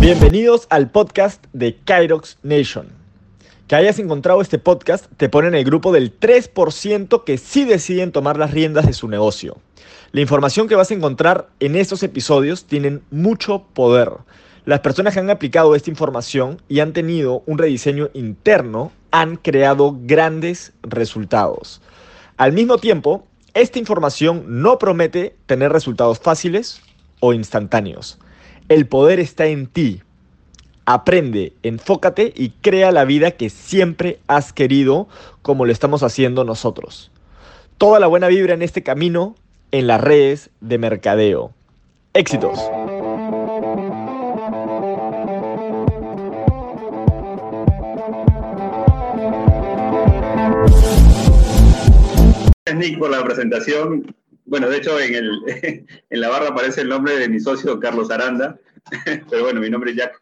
Bienvenidos 0.00 0.68
al 0.70 0.90
podcast 0.90 1.44
de 1.52 1.76
Kyrox 1.76 2.38
Nation. 2.44 2.86
Que 3.66 3.74
hayas 3.74 3.98
encontrado 3.98 4.40
este 4.40 4.58
podcast 4.58 5.06
te 5.16 5.28
pone 5.28 5.48
en 5.48 5.54
el 5.54 5.64
grupo 5.64 5.92
del 5.92 6.18
3% 6.18 7.24
que 7.24 7.36
sí 7.36 7.64
deciden 7.64 8.12
tomar 8.12 8.38
las 8.38 8.52
riendas 8.52 8.86
de 8.86 8.92
su 8.92 9.08
negocio. 9.08 9.58
La 10.12 10.20
información 10.20 10.68
que 10.68 10.76
vas 10.76 10.92
a 10.92 10.94
encontrar 10.94 11.48
en 11.58 11.74
estos 11.74 12.04
episodios 12.04 12.66
tienen 12.66 13.02
mucho 13.10 13.64
poder. 13.74 14.10
Las 14.64 14.80
personas 14.80 15.14
que 15.14 15.20
han 15.20 15.30
aplicado 15.30 15.74
esta 15.74 15.90
información 15.90 16.62
y 16.68 16.78
han 16.80 16.92
tenido 16.92 17.42
un 17.46 17.58
rediseño 17.58 18.10
interno 18.14 18.92
han 19.10 19.36
creado 19.36 19.96
grandes 20.02 20.72
resultados. 20.82 21.80
Al 22.36 22.52
mismo 22.52 22.78
tiempo, 22.78 23.26
esta 23.54 23.78
información 23.78 24.44
no 24.46 24.78
promete 24.78 25.36
tener 25.46 25.72
resultados 25.72 26.18
fáciles 26.18 26.80
o 27.20 27.32
instantáneos. 27.32 28.18
El 28.68 28.86
poder 28.86 29.20
está 29.20 29.46
en 29.46 29.66
ti. 29.66 30.02
Aprende, 30.86 31.52
enfócate 31.62 32.32
y 32.34 32.50
crea 32.50 32.92
la 32.92 33.04
vida 33.04 33.32
que 33.32 33.50
siempre 33.50 34.20
has 34.26 34.52
querido 34.52 35.08
como 35.42 35.66
lo 35.66 35.72
estamos 35.72 36.02
haciendo 36.02 36.44
nosotros. 36.44 37.10
Toda 37.78 38.00
la 38.00 38.06
buena 38.06 38.28
vibra 38.28 38.54
en 38.54 38.62
este 38.62 38.82
camino 38.82 39.34
en 39.72 39.86
las 39.86 40.00
redes 40.00 40.50
de 40.60 40.78
mercadeo. 40.78 41.52
Éxitos. 42.12 42.58
Por 53.00 53.10
la 53.10 53.24
presentación 53.24 54.14
bueno, 54.50 54.68
de 54.68 54.78
hecho, 54.78 54.98
en, 54.98 55.14
el, 55.14 55.30
en 56.10 56.20
la 56.20 56.28
barra 56.28 56.48
aparece 56.48 56.80
el 56.80 56.88
nombre 56.88 57.16
de 57.16 57.28
mi 57.28 57.38
socio 57.38 57.78
Carlos 57.78 58.10
Aranda, 58.10 58.58
pero 59.30 59.44
bueno, 59.44 59.60
mi 59.60 59.70
nombre 59.70 59.92
es 59.92 59.96
Jack. 59.96 60.20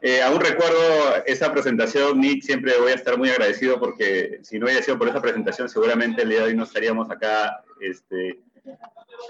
Eh, 0.00 0.22
aún 0.22 0.40
recuerdo 0.40 1.22
esa 1.26 1.52
presentación, 1.52 2.22
Nick, 2.22 2.42
siempre 2.42 2.78
voy 2.78 2.92
a 2.92 2.94
estar 2.94 3.18
muy 3.18 3.28
agradecido 3.28 3.78
porque 3.78 4.40
si 4.42 4.58
no 4.58 4.64
hubiera 4.64 4.82
sido 4.82 4.96
por 4.98 5.08
esa 5.08 5.20
presentación, 5.20 5.68
seguramente 5.68 6.22
el 6.22 6.30
día 6.30 6.38
de 6.38 6.44
hoy 6.46 6.56
no 6.56 6.64
estaríamos 6.64 7.10
acá 7.10 7.62
este, 7.80 8.40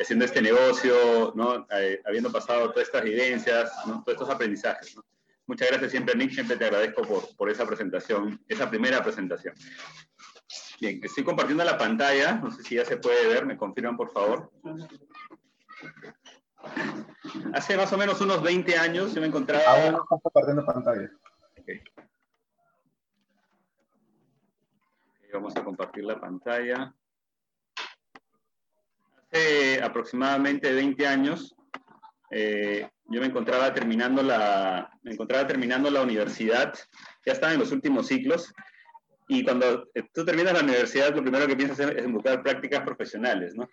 haciendo 0.01 0.27
este 0.27 0.41
negocio, 0.41 1.33
¿no? 1.35 1.67
Eh, 1.77 2.01
habiendo 2.05 2.31
pasado 2.31 2.71
todas 2.71 2.87
estas 2.87 3.03
vivencias, 3.03 3.73
todos 3.85 4.05
estos 4.07 4.31
aprendizajes. 4.31 4.97
Muchas 5.45 5.71
gracias 5.71 5.91
siempre, 5.91 6.15
Nick, 6.15 6.35
siempre 6.35 6.57
te 6.57 6.67
agradezco 6.67 7.03
por, 7.03 7.37
por 7.37 7.51
esa 7.51 7.67
presentación, 7.67 8.41
esa 8.47 8.71
primera 8.71 9.03
presentación. 9.03 9.57
Bien, 10.81 10.99
estoy 11.03 11.25
compartiendo 11.25 11.63
la 11.63 11.77
pantalla, 11.77 12.37
no 12.37 12.51
sé 12.51 12.63
si 12.63 12.77
ya 12.77 12.85
se 12.87 12.97
puede 12.97 13.27
ver, 13.29 13.45
me 13.45 13.59
confirman 13.59 13.97
por 13.97 14.11
favor. 14.13 14.51
Hace 17.53 17.77
más 17.77 17.93
o 17.93 17.99
menos 17.99 18.21
unos 18.23 18.43
20 18.43 18.79
años 18.79 19.15
yo 19.15 19.21
me 19.21 19.27
encontraba... 19.27 19.65
Ahora 19.67 19.93
no 19.93 20.03
estás 20.03 20.21
compartiendo 20.23 20.65
pantalla. 20.65 21.11
Okay. 21.61 21.81
Vamos 25.35 25.55
a 25.57 25.63
compartir 25.63 26.05
la 26.05 26.19
pantalla. 26.19 26.95
Hace 29.33 29.83
aproximadamente 29.83 30.73
20 30.73 31.07
años 31.07 31.55
eh, 32.31 32.89
yo 33.07 33.21
me 33.21 33.27
encontraba 33.27 33.75
terminando 33.75 34.23
la, 34.23 34.91
me 35.03 35.13
encontraba 35.13 35.47
terminando 35.47 35.91
la 35.91 36.03
universidad, 36.03 36.73
ya 37.27 37.33
estaba 37.33 37.53
en 37.53 37.59
los 37.59 37.73
últimos 37.73 38.07
ciclos, 38.07 38.55
y 39.31 39.45
cuando 39.45 39.89
tú 40.13 40.25
terminas 40.25 40.55
la 40.55 40.65
universidad, 40.65 41.15
lo 41.15 41.23
primero 41.23 41.47
que 41.47 41.55
piensas 41.55 41.79
es 41.79 42.05
en 42.05 42.13
buscar 42.13 42.43
prácticas 42.43 42.83
profesionales, 42.83 43.55
¿no? 43.55 43.69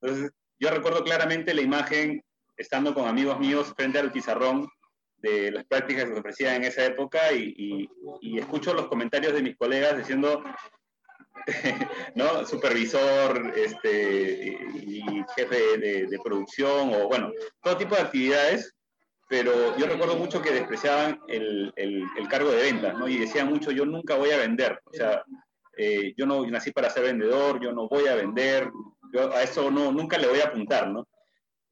Entonces, 0.00 0.32
yo 0.58 0.68
recuerdo 0.68 1.04
claramente 1.04 1.54
la 1.54 1.62
imagen 1.62 2.24
estando 2.56 2.92
con 2.92 3.06
amigos 3.06 3.38
míos 3.38 3.72
frente 3.76 4.00
al 4.00 4.10
pizarrón 4.10 4.68
de 5.18 5.52
las 5.52 5.64
prácticas 5.66 6.06
que 6.06 6.12
se 6.12 6.18
ofrecían 6.18 6.56
en 6.56 6.64
esa 6.64 6.84
época 6.84 7.32
y, 7.32 7.88
y, 8.20 8.38
escucho 8.38 8.74
los 8.74 8.88
comentarios 8.88 9.32
de 9.32 9.42
mis 9.42 9.56
colegas 9.56 9.96
diciendo, 9.96 10.42
¿no? 12.16 12.44
Supervisor 12.44 13.52
este, 13.56 14.58
y 14.74 15.04
jefe 15.36 15.78
de, 15.78 16.06
de, 16.08 16.18
producción 16.18 16.92
o, 16.94 17.06
bueno, 17.06 17.30
todo 17.62 17.76
tipo 17.76 17.94
de 17.94 18.02
actividades 18.02 18.75
pero 19.28 19.76
yo 19.76 19.86
recuerdo 19.86 20.16
mucho 20.16 20.40
que 20.40 20.52
despreciaban 20.52 21.20
el, 21.28 21.72
el, 21.76 22.28
cargo 22.28 22.50
de 22.50 22.62
ventas, 22.62 22.96
¿no? 22.96 23.08
Y 23.08 23.18
decían 23.18 23.48
mucho, 23.48 23.72
yo 23.72 23.84
nunca 23.84 24.14
voy 24.14 24.30
a 24.30 24.38
vender, 24.38 24.80
o 24.84 24.92
sea, 24.92 25.24
eh, 25.76 26.14
yo 26.16 26.26
no 26.26 26.46
nací 26.46 26.70
para 26.70 26.90
ser 26.90 27.04
vendedor, 27.04 27.60
yo 27.60 27.72
no 27.72 27.88
voy 27.88 28.06
a 28.06 28.14
vender, 28.14 28.70
yo 29.12 29.32
a 29.32 29.42
eso 29.42 29.70
no, 29.70 29.90
nunca 29.90 30.16
le 30.18 30.28
voy 30.28 30.40
a 30.40 30.46
apuntar, 30.46 30.88
¿no? 30.88 31.08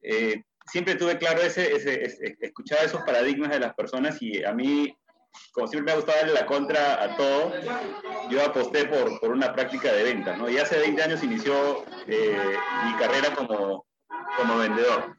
Eh, 0.01 0.43
siempre 0.65 0.95
tuve 0.95 1.17
claro 1.17 1.41
ese, 1.41 1.73
ese, 1.73 2.35
escuchaba 2.41 2.81
esos 2.81 3.01
paradigmas 3.03 3.49
de 3.51 3.59
las 3.59 3.73
personas 3.73 4.21
y 4.21 4.43
a 4.43 4.53
mí, 4.53 4.93
como 5.53 5.67
siempre 5.67 5.85
me 5.85 5.91
ha 5.93 6.01
gustado 6.01 6.19
darle 6.19 6.33
la 6.33 6.45
contra 6.45 7.01
a 7.03 7.15
todo, 7.15 7.53
yo 8.29 8.43
aposté 8.43 8.85
por, 8.85 9.19
por 9.19 9.31
una 9.31 9.53
práctica 9.53 9.93
de 9.93 10.03
venta, 10.03 10.35
¿no? 10.35 10.49
Y 10.49 10.57
hace 10.57 10.77
20 10.77 11.01
años 11.01 11.23
inició 11.23 11.85
eh, 12.07 12.57
mi 12.85 12.95
carrera 12.95 13.33
como, 13.33 13.85
como 14.37 14.57
vendedor. 14.57 15.15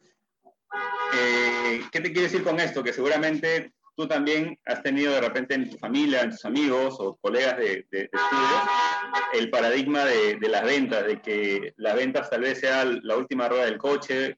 Eh, 1.14 1.82
¿Qué 1.92 2.00
te 2.00 2.12
quiero 2.12 2.22
decir 2.22 2.42
con 2.42 2.60
esto? 2.60 2.82
Que 2.82 2.92
seguramente 2.92 3.72
tú 3.96 4.06
también 4.06 4.58
has 4.66 4.82
tenido 4.82 5.14
de 5.14 5.20
repente 5.20 5.54
en 5.54 5.70
tu 5.70 5.78
familia, 5.78 6.20
en 6.20 6.30
tus 6.30 6.44
amigos 6.44 6.96
o 6.98 7.16
colegas 7.16 7.56
de, 7.56 7.86
de, 7.90 8.02
estudio, 8.02 8.56
el 9.32 9.50
paradigma 9.50 10.04
de, 10.04 10.38
las 10.48 10.64
ventas, 10.64 11.06
de 11.06 11.20
que 11.20 11.72
las 11.76 11.96
ventas 11.96 12.28
tal 12.28 12.42
vez 12.42 12.60
sea 12.60 12.84
la 12.84 13.16
última 13.16 13.48
rueda 13.48 13.64
del 13.64 13.78
coche 13.78 14.36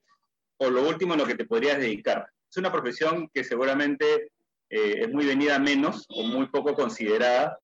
o 0.59 0.71
lo 0.71 0.89
último 0.89 1.15
en 1.15 1.21
lo 1.21 1.27
que 1.27 1.35
te 1.35 1.45
podrías 1.45 1.79
dedicar. 1.79 2.29
Es 2.49 2.57
una 2.57 2.71
profesión 2.71 3.29
que 3.35 3.43
seguramente 3.43 4.31
eh, 4.71 5.01
es 5.03 5.09
muy 5.13 5.27
venida 5.27 5.59
menos 5.59 6.07
o 6.09 6.23
muy 6.23 6.47
poco 6.47 6.75
considerada, 6.75 7.59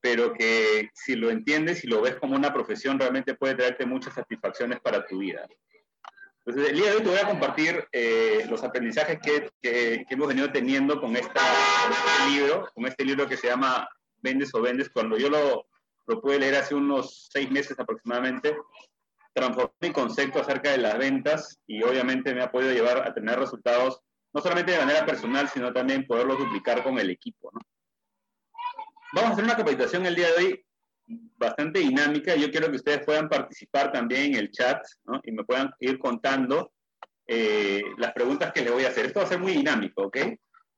pero 0.00 0.32
que 0.32 0.90
si 0.94 1.14
lo 1.14 1.30
entiendes 1.30 1.84
y 1.84 1.86
lo 1.86 2.00
ves 2.00 2.16
como 2.16 2.34
una 2.34 2.52
profesión, 2.52 2.98
realmente 2.98 3.34
puede 3.34 3.54
traerte 3.54 3.86
muchas 3.86 4.14
satisfacciones 4.14 4.80
para 4.80 5.06
tu 5.06 5.18
vida. 5.18 5.46
Entonces, 6.44 6.72
el 6.72 6.78
día 6.78 6.90
de 6.90 6.96
hoy 6.96 7.02
te 7.02 7.08
voy 7.10 7.18
a 7.18 7.28
compartir 7.28 7.88
eh, 7.92 8.46
los 8.48 8.64
aprendizajes 8.64 9.18
que, 9.20 9.50
que, 9.60 10.04
hemos 10.08 10.28
venido 10.28 10.50
teniendo 10.50 11.00
con, 11.00 11.14
esta, 11.14 11.40
este 11.90 12.30
libro, 12.30 12.66
con 12.74 12.86
este 12.86 13.04
libro 13.04 13.28
que 13.28 13.36
se 13.36 13.48
llama 13.48 13.88
Vendes 14.16 14.54
o 14.54 14.62
Vendes. 14.62 14.88
Cuando 14.88 15.18
yo 15.18 15.28
lo, 15.28 15.66
lo 16.06 16.20
pude 16.20 16.38
leer 16.38 16.56
hace 16.56 16.74
unos 16.74 17.28
seis 17.30 17.50
meses 17.50 17.78
aproximadamente, 17.78 18.56
transformé 19.34 19.70
mi 19.80 19.92
concepto 19.92 20.40
acerca 20.40 20.70
de 20.70 20.78
las 20.78 20.98
ventas 20.98 21.60
y 21.66 21.82
obviamente 21.82 22.34
me 22.34 22.42
ha 22.42 22.50
podido 22.50 22.72
llevar 22.72 23.06
a 23.06 23.12
tener 23.12 23.38
resultados 23.38 24.00
no 24.32 24.40
solamente 24.40 24.72
de 24.72 24.78
manera 24.78 25.04
personal, 25.04 25.48
sino 25.48 25.72
también 25.72 26.06
poderlos 26.06 26.38
duplicar 26.38 26.82
con 26.82 26.98
el 26.98 27.10
equipo. 27.10 27.50
¿no? 27.52 27.60
Vamos 29.12 29.30
a 29.30 29.32
hacer 29.32 29.44
una 29.44 29.56
capacitación 29.56 30.06
el 30.06 30.14
día 30.14 30.28
de 30.28 30.44
hoy 30.44 30.64
bastante 31.36 31.80
dinámica. 31.80 32.34
Yo 32.36 32.50
quiero 32.50 32.70
que 32.70 32.76
ustedes 32.76 33.04
puedan 33.04 33.28
participar 33.28 33.92
también 33.92 34.34
en 34.34 34.36
el 34.36 34.50
chat 34.50 34.82
y 35.24 35.32
me 35.32 35.44
puedan 35.44 35.70
ir 35.80 35.98
contando 35.98 36.72
eh, 37.26 37.82
las 37.98 38.12
preguntas 38.12 38.52
que 38.52 38.62
les 38.62 38.72
voy 38.72 38.84
a 38.84 38.88
hacer. 38.88 39.06
Esto 39.06 39.20
va 39.20 39.26
a 39.26 39.28
ser 39.28 39.38
muy 39.38 39.52
dinámico, 39.52 40.02
¿ok? 40.02 40.18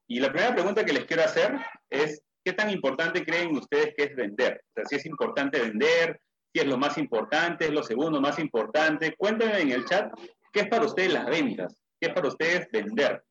Y 0.09 0.21
la 0.21 0.31
primera 0.31 0.55
pregunta 0.55 0.85
que 0.85 0.93
les 0.93 1.05
quiero 1.05 1.25
hacer 1.25 1.57
es, 1.89 2.23
¿qué 2.45 2.53
tan 2.53 2.71
importante 2.71 3.25
creen 3.25 3.57
ustedes 3.57 3.95
que 3.97 4.05
es 4.05 4.17
vender? 4.17 4.63
O 4.69 4.73
sea, 4.75 4.85
si 4.85 4.97
es 4.97 5.07
importante 5.07 5.61
vender, 5.61 6.21
si 6.53 6.61
es 6.61 6.67
lo 6.67 6.77
más 6.77 6.99
importante, 6.99 7.67
es 7.67 7.73
lo 7.73 7.83
segundo 7.83 8.21
más 8.21 8.39
importante. 8.39 9.15
Cuéntenme 9.17 9.61
en 9.61 9.73
el 9.73 9.85
chat 9.87 10.13
qué 10.53 10.61
es 10.61 10.69
para 10.69 10.85
ustedes 10.85 11.13
las 11.13 11.27
ventas, 11.27 11.75
qué 12.01 12.09
es 12.09 12.15
para 12.15 12.29
ustedes 12.29 12.69
vender. 12.71 13.25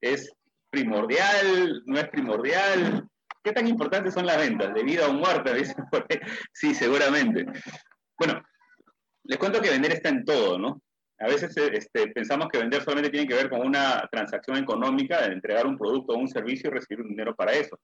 ¿Es 0.00 0.32
primordial? 0.70 1.82
¿No 1.84 1.98
es 1.98 2.08
primordial? 2.08 3.08
¿Qué 3.44 3.52
tan 3.52 3.68
importantes 3.68 4.14
son 4.14 4.24
las 4.24 4.38
ventas? 4.38 4.72
¿De 4.72 4.82
vida 4.82 5.06
o 5.06 5.12
muerte? 5.12 5.52
Sí, 6.54 6.74
seguramente. 6.74 7.44
Bueno, 8.18 8.42
les 9.24 9.38
cuento 9.38 9.60
que 9.60 9.68
vender 9.68 9.92
está 9.92 10.08
en 10.08 10.24
todo, 10.24 10.58
¿no? 10.58 10.80
A 11.18 11.26
veces 11.26 11.54
este, 11.56 12.08
pensamos 12.08 12.48
que 12.48 12.58
vender 12.58 12.82
solamente 12.82 13.10
tiene 13.10 13.28
que 13.28 13.34
ver 13.34 13.50
con 13.50 13.60
una 13.60 14.08
transacción 14.10 14.56
económica, 14.56 15.20
de 15.20 15.34
entregar 15.34 15.66
un 15.66 15.76
producto 15.76 16.14
o 16.14 16.18
un 16.18 16.28
servicio 16.28 16.70
y 16.70 16.72
recibir 16.72 17.02
un 17.02 17.10
dinero 17.10 17.34
para 17.36 17.52
eso. 17.52 17.78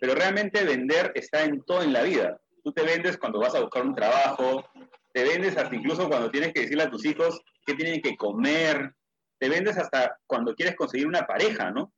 Pero 0.00 0.16
realmente 0.16 0.64
vender 0.64 1.12
está 1.14 1.44
en 1.44 1.62
todo 1.62 1.82
en 1.82 1.92
la 1.92 2.02
vida. 2.02 2.36
Tú 2.64 2.72
te 2.72 2.82
vendes 2.82 3.16
cuando 3.16 3.38
vas 3.38 3.54
a 3.54 3.60
buscar 3.60 3.86
un 3.86 3.94
trabajo, 3.94 4.68
te 5.12 5.22
vendes 5.22 5.56
hasta 5.56 5.74
incluso 5.76 6.08
cuando 6.08 6.30
tienes 6.30 6.52
que 6.52 6.62
decirle 6.62 6.82
a 6.82 6.90
tus 6.90 7.04
hijos 7.04 7.40
qué 7.64 7.74
tienen 7.74 8.02
que 8.02 8.16
comer, 8.16 8.94
te 9.38 9.48
vendes 9.48 9.78
hasta 9.78 10.18
cuando 10.26 10.56
quieres 10.56 10.74
conseguir 10.74 11.06
una 11.06 11.22
pareja, 11.22 11.70
¿no? 11.70 11.92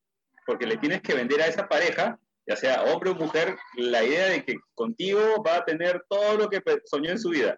Porque 0.46 0.66
le 0.66 0.76
tienes 0.76 1.00
que 1.00 1.14
vender 1.14 1.40
a 1.40 1.46
esa 1.46 1.66
pareja 1.66 2.19
ya 2.50 2.56
sea 2.56 2.82
hombre 2.82 3.11
o 3.11 3.14
mujer, 3.14 3.56
la 3.76 4.02
idea 4.02 4.26
de 4.26 4.44
que 4.44 4.56
contigo 4.75 5.20
va 5.47 5.58
a 5.58 5.64
tener 5.64 6.05
todo 6.08 6.37
lo 6.37 6.50
que 6.50 6.61
soñó 6.85 7.12
en 7.12 7.19
su 7.20 7.31
vida. 7.31 7.56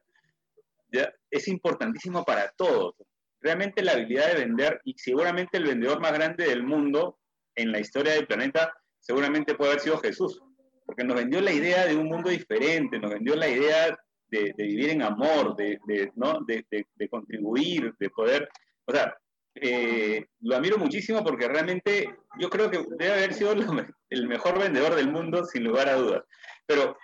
¿ya? 0.93 1.11
Es 1.31 1.49
importantísimo 1.49 2.23
para 2.27 2.53
todos. 2.59 2.95
Realmente 3.41 3.83
la 3.83 3.93
habilidad 3.93 4.29
de 4.29 4.45
vender, 4.45 4.83
y 4.85 4.93
seguramente 4.99 5.57
el 5.57 5.65
vendedor 5.65 5.99
más 5.99 6.13
grande 6.13 6.47
del 6.47 6.63
mundo 6.63 7.19
en 7.55 7.73
la 7.73 7.81
historia 7.81 8.13
del 8.13 8.27
planeta, 8.27 8.75
seguramente 9.01 9.55
puede 9.55 9.71
haber 9.71 9.83
sido 9.83 9.99
Jesús. 9.99 10.43
porque 10.85 11.05
nos 11.05 11.17
vendió 11.17 11.41
la 11.41 11.53
idea 11.53 11.87
de 11.87 11.97
un 11.97 12.09
mundo 12.09 12.29
diferente, 12.29 12.99
nos 12.99 13.13
vendió 13.13 13.35
la 13.35 13.49
idea 13.49 13.99
de, 14.29 14.53
vivir 14.59 14.91
en 14.91 15.01
amor, 15.01 15.57
de, 15.57 15.79
¿no? 16.17 16.41
de, 16.47 17.09
contribuir, 17.09 17.95
de 17.99 18.11
poder, 18.11 18.47
o 18.85 18.93
sea, 18.93 19.17
eh, 19.55 20.27
lo 20.41 20.57
admiro 20.57 20.79
muchísimo 20.79 21.23
porque 21.23 21.49
realmente 21.49 22.15
yo 22.39 22.49
creo 22.49 22.71
que 22.71 22.85
debe 22.99 23.13
haber 23.13 23.35
sido 23.35 23.53
el 23.53 24.29
mejor 24.29 24.59
vendedor 24.59 24.95
del 24.95 25.11
mundo, 25.11 25.45
sin 25.45 25.65
lugar 25.65 25.89
a 25.89 25.95
dudas. 25.95 26.25
Pero, 26.67 26.97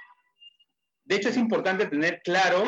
de 1.05 1.17
hecho, 1.17 1.29
es 1.29 1.37
importante 1.37 1.87
tener 1.87 2.21
claro 2.23 2.65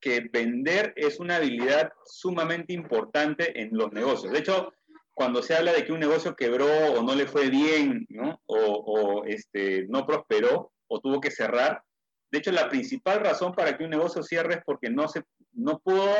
que 0.00 0.28
vender 0.32 0.92
es 0.96 1.18
una 1.18 1.36
habilidad 1.36 1.92
sumamente 2.04 2.72
importante 2.72 3.60
en 3.60 3.70
los 3.72 3.92
negocios. 3.92 4.32
De 4.32 4.38
hecho, 4.38 4.72
cuando 5.14 5.42
se 5.42 5.54
habla 5.54 5.72
de 5.72 5.84
que 5.84 5.92
un 5.92 6.00
negocio 6.00 6.36
quebró 6.36 6.66
o 6.66 7.02
no 7.02 7.14
le 7.14 7.26
fue 7.26 7.48
bien, 7.48 8.04
¿no? 8.10 8.40
O, 8.46 9.24
este, 9.26 9.86
no 9.88 10.04
prosperó 10.06 10.72
o 10.88 11.00
tuvo 11.00 11.20
que 11.20 11.30
cerrar, 11.30 11.82
de 12.30 12.38
hecho, 12.38 12.50
la 12.50 12.68
principal 12.68 13.20
razón 13.20 13.54
para 13.54 13.78
que 13.78 13.84
un 13.84 13.90
negocio 13.90 14.22
cierre 14.24 14.54
es 14.54 14.60
porque 14.66 14.90
no, 14.90 15.06
se, 15.06 15.22
no 15.52 15.78
pudo 15.78 16.12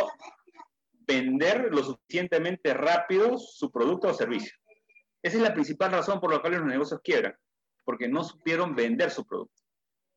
vender 1.06 1.68
lo 1.70 1.82
suficientemente 1.82 2.74
rápido 2.74 3.38
su 3.38 3.70
producto 3.70 4.08
o 4.08 4.14
servicio. 4.14 4.52
Esa 5.22 5.36
es 5.36 5.42
la 5.42 5.54
principal 5.54 5.92
razón 5.92 6.20
por 6.20 6.32
la 6.32 6.40
cual 6.40 6.54
los 6.54 6.66
negocios 6.66 7.00
quiebran, 7.02 7.34
porque 7.84 8.08
no 8.08 8.24
supieron 8.24 8.74
vender 8.74 9.10
su 9.10 9.26
producto. 9.26 9.62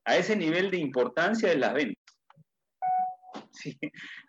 A 0.06 0.18
ese 0.18 0.36
nivel 0.36 0.72
de 0.72 0.78
importancia 0.78 1.50
de 1.50 1.58
las 1.58 1.74
ventas. 1.74 2.16
Sí, 3.52 3.78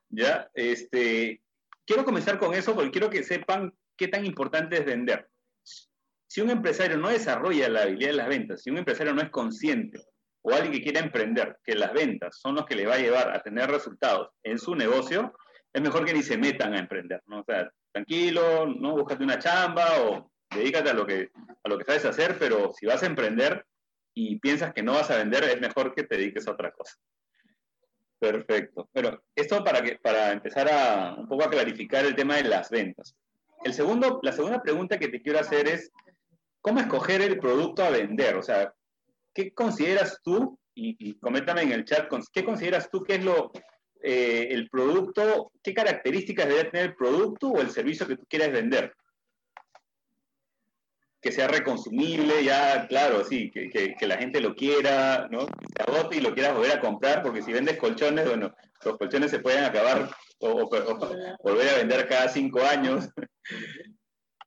ya, 0.08 0.50
este, 0.54 1.42
quiero 1.86 2.04
comenzar 2.04 2.38
con 2.38 2.54
eso 2.54 2.74
porque 2.74 2.90
quiero 2.90 3.10
que 3.10 3.24
sepan 3.24 3.72
qué 3.96 4.08
tan 4.08 4.24
importante 4.24 4.78
es 4.78 4.84
vender. 4.84 5.28
Si 6.28 6.40
un 6.40 6.50
empresario 6.50 6.98
no 6.98 7.08
desarrolla 7.08 7.68
la 7.68 7.82
habilidad 7.82 8.10
de 8.10 8.16
las 8.16 8.28
ventas, 8.28 8.62
si 8.62 8.70
un 8.70 8.78
empresario 8.78 9.14
no 9.14 9.22
es 9.22 9.30
consciente 9.30 9.98
o 10.42 10.52
alguien 10.52 10.72
que 10.72 10.82
quiera 10.82 11.00
emprender 11.00 11.58
que 11.64 11.74
las 11.74 11.92
ventas 11.92 12.38
son 12.38 12.54
los 12.54 12.66
que 12.66 12.76
le 12.76 12.86
va 12.86 12.94
a 12.94 12.98
llevar 12.98 13.34
a 13.34 13.42
tener 13.42 13.70
resultados 13.70 14.30
en 14.42 14.58
su 14.58 14.74
negocio, 14.74 15.34
es 15.72 15.82
mejor 15.82 16.04
que 16.04 16.14
ni 16.14 16.22
se 16.22 16.38
metan 16.38 16.74
a 16.74 16.78
emprender, 16.78 17.22
¿no? 17.26 17.40
O 17.40 17.44
sea, 17.44 17.70
tranquilo, 17.92 18.66
¿no? 18.66 18.96
Búscate 18.96 19.24
una 19.24 19.38
chamba 19.38 19.86
o 20.02 20.30
dedícate 20.50 20.90
a 20.90 20.94
lo 20.94 21.06
que, 21.06 21.30
a 21.62 21.68
lo 21.68 21.78
que 21.78 21.84
sabes 21.84 22.04
hacer, 22.04 22.36
pero 22.38 22.72
si 22.72 22.86
vas 22.86 23.02
a 23.02 23.06
emprender 23.06 23.64
y 24.14 24.38
piensas 24.38 24.72
que 24.72 24.82
no 24.82 24.94
vas 24.94 25.10
a 25.10 25.16
vender, 25.16 25.44
es 25.44 25.60
mejor 25.60 25.94
que 25.94 26.04
te 26.04 26.16
dediques 26.16 26.46
a 26.48 26.52
otra 26.52 26.72
cosa. 26.72 26.96
Perfecto. 28.18 28.88
Pero 28.92 29.22
esto 29.34 29.62
para, 29.62 29.82
que, 29.82 29.96
para 30.02 30.32
empezar 30.32 30.68
a 30.70 31.14
un 31.14 31.28
poco 31.28 31.44
a 31.44 31.50
clarificar 31.50 32.04
el 32.04 32.16
tema 32.16 32.36
de 32.36 32.44
las 32.44 32.70
ventas. 32.70 33.14
El 33.64 33.74
segundo, 33.74 34.20
la 34.22 34.32
segunda 34.32 34.62
pregunta 34.62 34.98
que 34.98 35.08
te 35.08 35.22
quiero 35.22 35.38
hacer 35.38 35.68
es, 35.68 35.92
¿cómo 36.60 36.80
escoger 36.80 37.22
el 37.22 37.38
producto 37.38 37.84
a 37.84 37.90
vender? 37.90 38.36
O 38.36 38.42
sea, 38.42 38.72
¿qué 39.34 39.52
consideras 39.52 40.20
tú, 40.22 40.58
y, 40.74 40.96
y 40.98 41.18
coméntame 41.18 41.62
en 41.62 41.72
el 41.72 41.84
chat, 41.84 42.08
¿qué 42.32 42.44
consideras 42.44 42.90
tú 42.90 43.02
que 43.02 43.16
es 43.16 43.24
lo, 43.24 43.52
eh, 44.02 44.48
el 44.50 44.68
producto, 44.68 45.52
qué 45.62 45.74
características 45.74 46.48
debe 46.48 46.64
tener 46.64 46.86
el 46.90 46.96
producto 46.96 47.48
o 47.48 47.60
el 47.60 47.70
servicio 47.70 48.06
que 48.06 48.16
tú 48.16 48.24
quieres 48.28 48.52
vender? 48.52 48.94
Que 51.20 51.32
sea 51.32 51.48
reconsumible, 51.48 52.44
ya, 52.44 52.86
claro, 52.86 53.24
sí, 53.24 53.50
que, 53.50 53.70
que, 53.70 54.06
la 54.06 54.18
gente 54.18 54.40
lo 54.40 54.54
quiera, 54.54 55.28
¿no? 55.30 55.46
Que 55.46 55.66
se 55.76 55.82
agote 55.82 56.16
y 56.16 56.20
lo 56.20 56.32
quieras 56.32 56.54
volver 56.54 56.72
a 56.72 56.80
comprar, 56.80 57.22
porque 57.22 57.42
si 57.42 57.52
vendes 57.52 57.76
colchones, 57.76 58.28
bueno, 58.28 58.54
los 58.84 58.96
colchones 58.96 59.30
se 59.30 59.40
pueden 59.40 59.64
acabar 59.64 60.08
o, 60.38 60.68
volver 61.42 61.68
a 61.68 61.76
vender 61.78 62.08
cada 62.08 62.28
cinco 62.28 62.62
años. 62.62 63.08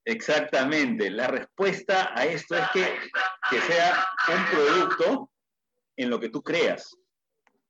Exactamente. 0.05 1.11
La 1.11 1.27
respuesta 1.27 2.11
a 2.15 2.25
esto 2.25 2.55
es 2.55 2.69
que, 2.71 2.85
que 3.49 3.61
sea 3.61 4.05
un 4.29 4.45
producto 4.45 5.31
en 5.95 6.09
lo 6.09 6.19
que 6.19 6.29
tú 6.29 6.41
creas, 6.41 6.97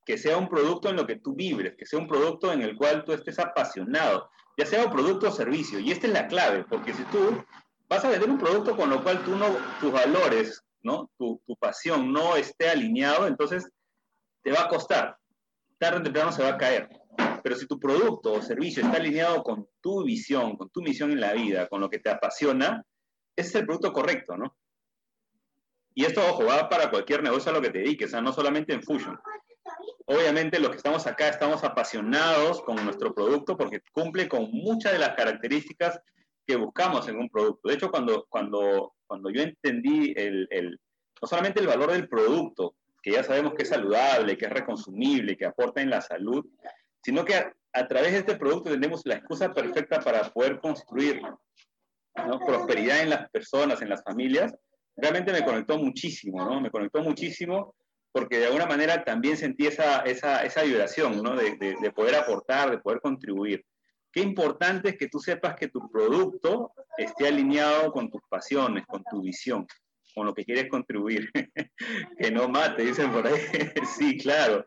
que 0.04 0.18
sea 0.18 0.36
un 0.36 0.48
producto 0.48 0.88
en 0.88 0.96
lo 0.96 1.06
que 1.06 1.16
tú 1.16 1.34
vibres, 1.34 1.74
que 1.76 1.86
sea 1.86 1.98
un 1.98 2.08
producto 2.08 2.52
en 2.52 2.62
el 2.62 2.76
cual 2.76 3.04
tú 3.04 3.12
estés 3.12 3.38
apasionado, 3.38 4.28
ya 4.58 4.66
sea 4.66 4.84
un 4.84 4.92
producto 4.92 5.28
o 5.28 5.32
servicio. 5.32 5.78
Y 5.78 5.92
esta 5.92 6.06
es 6.06 6.12
la 6.12 6.26
clave, 6.26 6.64
porque 6.68 6.92
si 6.92 7.04
tú 7.04 7.42
vas 7.88 8.04
a 8.04 8.10
vender 8.10 8.30
un 8.30 8.38
producto 8.38 8.76
con 8.76 8.90
lo 8.90 9.02
cual 9.02 9.24
tú 9.24 9.36
no, 9.36 9.56
tus 9.80 9.92
valores, 9.92 10.62
¿no? 10.82 11.10
Tu, 11.18 11.40
tu 11.46 11.56
pasión 11.56 12.12
no 12.12 12.36
esté 12.36 12.68
alineado, 12.68 13.26
entonces 13.26 13.68
te 14.42 14.50
va 14.50 14.62
a 14.62 14.68
costar. 14.68 15.16
Tarde 15.78 16.00
o 16.00 16.02
temprano 16.02 16.32
se 16.32 16.42
va 16.42 16.50
a 16.50 16.58
caer. 16.58 16.88
Pero 17.42 17.56
si 17.56 17.66
tu 17.66 17.78
producto 17.78 18.32
o 18.32 18.42
servicio 18.42 18.82
está 18.82 18.96
alineado 18.96 19.42
con 19.42 19.68
tu 19.80 20.04
visión, 20.04 20.56
con 20.56 20.70
tu 20.70 20.80
misión 20.80 21.10
en 21.10 21.20
la 21.20 21.32
vida, 21.32 21.68
con 21.68 21.80
lo 21.80 21.90
que 21.90 21.98
te 21.98 22.10
apasiona, 22.10 22.84
ese 23.36 23.48
es 23.48 23.54
el 23.56 23.66
producto 23.66 23.92
correcto, 23.92 24.36
¿no? 24.36 24.56
Y 25.94 26.04
esto, 26.04 26.22
ojo, 26.26 26.46
va 26.46 26.68
para 26.68 26.90
cualquier 26.90 27.22
negocio 27.22 27.50
a 27.50 27.54
lo 27.54 27.60
que 27.60 27.70
te 27.70 27.78
dediques, 27.78 28.08
o 28.08 28.10
sea, 28.12 28.20
no 28.22 28.32
solamente 28.32 28.72
en 28.72 28.82
Fusion. 28.82 29.18
Obviamente 30.06 30.58
los 30.58 30.70
que 30.70 30.76
estamos 30.76 31.06
acá 31.06 31.28
estamos 31.28 31.62
apasionados 31.64 32.62
con 32.62 32.76
nuestro 32.84 33.14
producto 33.14 33.56
porque 33.56 33.80
cumple 33.92 34.28
con 34.28 34.50
muchas 34.50 34.92
de 34.92 34.98
las 34.98 35.14
características 35.14 36.00
que 36.46 36.56
buscamos 36.56 37.08
en 37.08 37.18
un 37.18 37.28
producto. 37.28 37.68
De 37.68 37.74
hecho, 37.74 37.90
cuando, 37.90 38.26
cuando, 38.28 38.94
cuando 39.06 39.30
yo 39.30 39.42
entendí 39.42 40.12
el, 40.16 40.80
no 41.20 41.28
solamente 41.28 41.60
el 41.60 41.68
valor 41.68 41.92
del 41.92 42.08
producto, 42.08 42.74
que 43.02 43.12
ya 43.12 43.22
sabemos 43.22 43.54
que 43.54 43.62
es 43.62 43.68
saludable, 43.68 44.36
que 44.36 44.46
es 44.46 44.52
reconsumible, 44.52 45.36
que 45.36 45.46
aporta 45.46 45.80
en 45.80 45.90
la 45.90 46.00
salud, 46.00 46.44
sino 47.02 47.24
que 47.24 47.34
a, 47.34 47.88
través 47.88 48.12
de 48.12 48.18
este 48.18 48.36
producto 48.36 48.70
tenemos 48.70 49.02
la 49.04 49.14
excusa 49.14 49.52
perfecta 49.52 50.00
para 50.00 50.22
poder 50.30 50.60
construir 50.60 51.20
prosperidad 52.46 53.00
en 53.00 53.10
las 53.10 53.30
personas, 53.30 53.80
en 53.82 53.88
las 53.88 54.02
familias, 54.02 54.54
realmente 54.96 55.32
me 55.32 55.44
conectó 55.44 55.78
muchísimo, 55.78 56.44
¿no? 56.44 56.60
Me 56.60 56.70
conectó 56.70 57.02
muchísimo 57.02 57.74
porque 58.12 58.38
de 58.38 58.46
alguna 58.46 58.66
manera 58.66 59.04
también 59.04 59.36
sentí 59.36 59.66
esa, 59.66 60.00
esa, 60.00 60.44
esa 60.44 60.62
vibración, 60.62 61.22
¿no? 61.22 61.34
De, 61.34 61.56
de, 61.56 61.90
poder 61.90 62.14
aportar, 62.14 62.70
de 62.70 62.78
poder 62.78 63.00
contribuir. 63.00 63.64
Qué 64.12 64.20
importante 64.20 64.90
es 64.90 64.98
que 64.98 65.08
tú 65.08 65.18
sepas 65.18 65.56
que 65.56 65.68
tu 65.68 65.90
producto 65.90 66.72
esté 66.98 67.28
alineado 67.28 67.90
con 67.90 68.10
tus 68.10 68.20
pasiones, 68.28 68.84
con 68.86 69.02
tu 69.10 69.22
visión, 69.22 69.66
con 70.14 70.26
lo 70.26 70.34
que 70.34 70.44
quieres 70.44 70.68
contribuir. 70.68 71.30
que 72.18 72.30
no 72.30 72.48
mate, 72.48 72.84
dicen 72.84 73.10
por 73.10 73.26
ahí. 73.26 73.34
sí, 73.96 74.18
claro. 74.18 74.66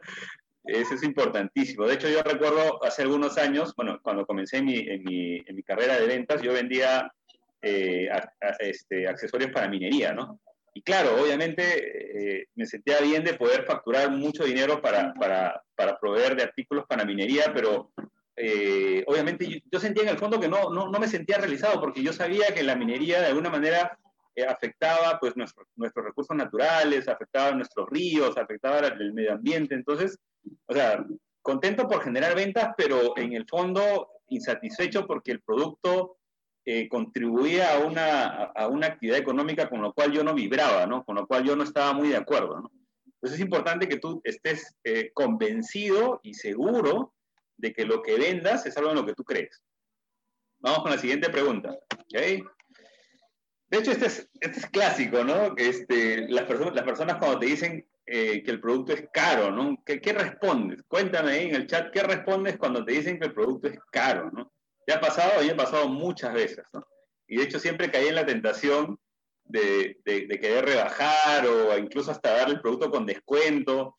Eso 0.64 0.96
es 0.96 1.04
importantísimo. 1.04 1.86
De 1.86 1.94
hecho, 1.94 2.10
yo 2.10 2.24
recuerdo 2.24 2.84
hace 2.84 3.04
algunos 3.04 3.38
años, 3.38 3.76
bueno, 3.78 4.00
cuando 4.02 4.26
comencé 4.26 4.58
en 4.58 4.66
mi, 4.66 5.44
mi 5.54 5.64
carrera 5.64 6.00
de 6.00 6.08
ventas, 6.08 6.42
yo 6.42 6.54
vendía 6.54 7.12
eh, 7.62 8.10
este, 8.60 9.08
accesorios 9.08 9.52
para 9.52 9.68
minería, 9.68 10.12
¿no? 10.14 10.40
Y 10.78 10.82
claro, 10.82 11.16
obviamente 11.22 12.42
eh, 12.42 12.50
me 12.56 12.66
sentía 12.66 13.00
bien 13.00 13.24
de 13.24 13.36
poder 13.36 13.64
facturar 13.64 14.12
mucho 14.12 14.44
dinero 14.44 14.82
para, 14.82 15.14
para, 15.14 15.64
para 15.74 15.98
proveer 15.98 16.36
de 16.36 16.44
artículos 16.44 16.86
para 16.86 17.06
minería, 17.06 17.54
pero 17.54 17.94
eh, 18.36 19.02
obviamente 19.08 19.64
yo, 19.72 19.80
sentía 19.80 20.04
en 20.04 20.10
el 20.10 20.18
fondo 20.18 20.38
que 20.38 20.50
no, 20.50 20.70
no, 20.70 20.90
no, 20.90 21.00
me 21.00 21.08
sentía 21.08 21.38
realizado 21.38 21.80
porque 21.80 22.04
yo 22.04 22.12
sabía 22.12 22.54
que 22.54 22.62
la 22.62 22.76
minería 22.76 23.22
de 23.22 23.28
alguna 23.28 23.50
manera 23.50 23.98
afectaba 24.50 25.18
pues 25.18 25.38
nuestro, 25.38 25.66
nuestros 25.78 26.08
recursos 26.08 26.36
naturales, 26.36 27.08
afectaba 27.08 27.52
nuestros 27.54 27.88
ríos, 27.90 28.38
afectaba 28.38 28.80
el 28.80 29.14
medio 29.14 29.32
ambiente. 29.32 29.76
Entonces, 29.76 30.20
o 30.66 30.74
sea, 30.74 31.06
contento 31.42 31.88
por 31.88 32.04
generar 32.04 32.36
ventas, 32.36 32.74
pero 32.76 33.18
en 33.18 33.32
el 33.32 33.48
fondo 33.48 34.10
insatisfecho 34.28 35.08
porque 35.08 35.32
el 35.32 35.42
producto 35.42 36.18
eh, 36.66 36.90
contribuía 36.90 37.76
a 37.76 37.80
una, 37.80 38.26
a 38.46 38.68
una 38.68 38.88
actividad 38.88 39.20
económica 39.20 39.70
con 39.70 39.82
lo 39.82 39.94
cual 39.94 40.12
yo 40.12 40.24
no 40.24 40.34
vibraba, 40.34 40.88
¿no? 40.88 41.04
Con 41.06 41.16
lo 41.16 41.28
cual 41.28 41.44
yo 41.44 41.56
no 41.56 41.64
estaba 41.64 41.94
muy 41.94 42.10
de 42.10 42.18
acuerdo. 42.18 42.72
Entonces 43.06 43.40
es 43.40 43.46
importante 43.46 43.88
que 43.88 43.98
tú 43.98 44.20
estés 44.24 44.76
eh, 44.84 45.12
convencido 45.14 46.20
y 46.24 46.34
seguro 46.34 47.14
de 47.58 47.72
que 47.72 47.86
lo 47.86 48.02
que 48.02 48.18
vendas 48.18 48.66
es 48.66 48.76
algo 48.78 48.90
en 48.90 48.96
lo 48.96 49.06
que 49.06 49.14
tú 49.14 49.24
crees. 49.24 49.62
Vamos 50.60 50.80
con 50.80 50.92
la 50.92 50.98
siguiente 50.98 51.30
pregunta. 51.30 51.78
De 52.12 53.78
hecho, 53.78 53.92
este 53.92 54.08
es, 54.08 54.30
este 54.40 54.60
es 54.60 54.66
clásico, 54.68 55.24
¿no? 55.24 55.56
Este, 55.58 56.28
las, 56.30 56.46
personas, 56.46 56.76
las 56.76 56.84
personas 56.84 57.18
cuando 57.18 57.40
te 57.40 57.46
dicen 57.46 57.88
eh, 58.08 58.42
que 58.44 58.52
el 58.52 58.60
producto 58.60 58.94
es 58.94 59.08
caro, 59.14 59.52
¿no? 59.52 59.82
¿Qué, 59.86 60.02
¿Qué, 60.02 60.14
respondes? 60.14 60.82
Cuéntame 60.88 61.32
ahí 61.32 61.46
en 61.48 61.56
el 61.56 61.68
chat, 61.68 61.92
¿qué 61.92 62.02
respondes 62.02 62.58
cuando 62.58 62.84
te 62.84 62.94
dicen 62.94 63.20
que 63.20 63.26
el 63.26 63.34
producto 63.34 63.68
es 63.68 63.80
caro, 63.92 64.32
¿no? 64.32 64.52
¿Te 64.86 64.94
ha 64.94 65.02
pasado? 65.02 65.42
Me 65.42 65.52
ha 65.52 65.56
pasado 65.56 65.88
muchas 65.88 66.34
veces, 66.34 66.66
¿no? 66.74 66.86
Y 67.28 67.38
de 67.38 67.44
hecho 67.44 67.60
siempre 67.60 67.90
caí 67.90 68.08
en 68.08 68.16
la 68.16 68.26
tentación 68.26 69.00
de, 69.44 70.00
querer 70.06 70.66
rebajar 70.66 71.46
o 71.48 71.78
incluso 71.78 72.12
hasta 72.12 72.38
dar 72.38 72.50
el 72.50 72.62
producto 72.62 72.92
con 72.92 73.06
descuento. 73.06 73.98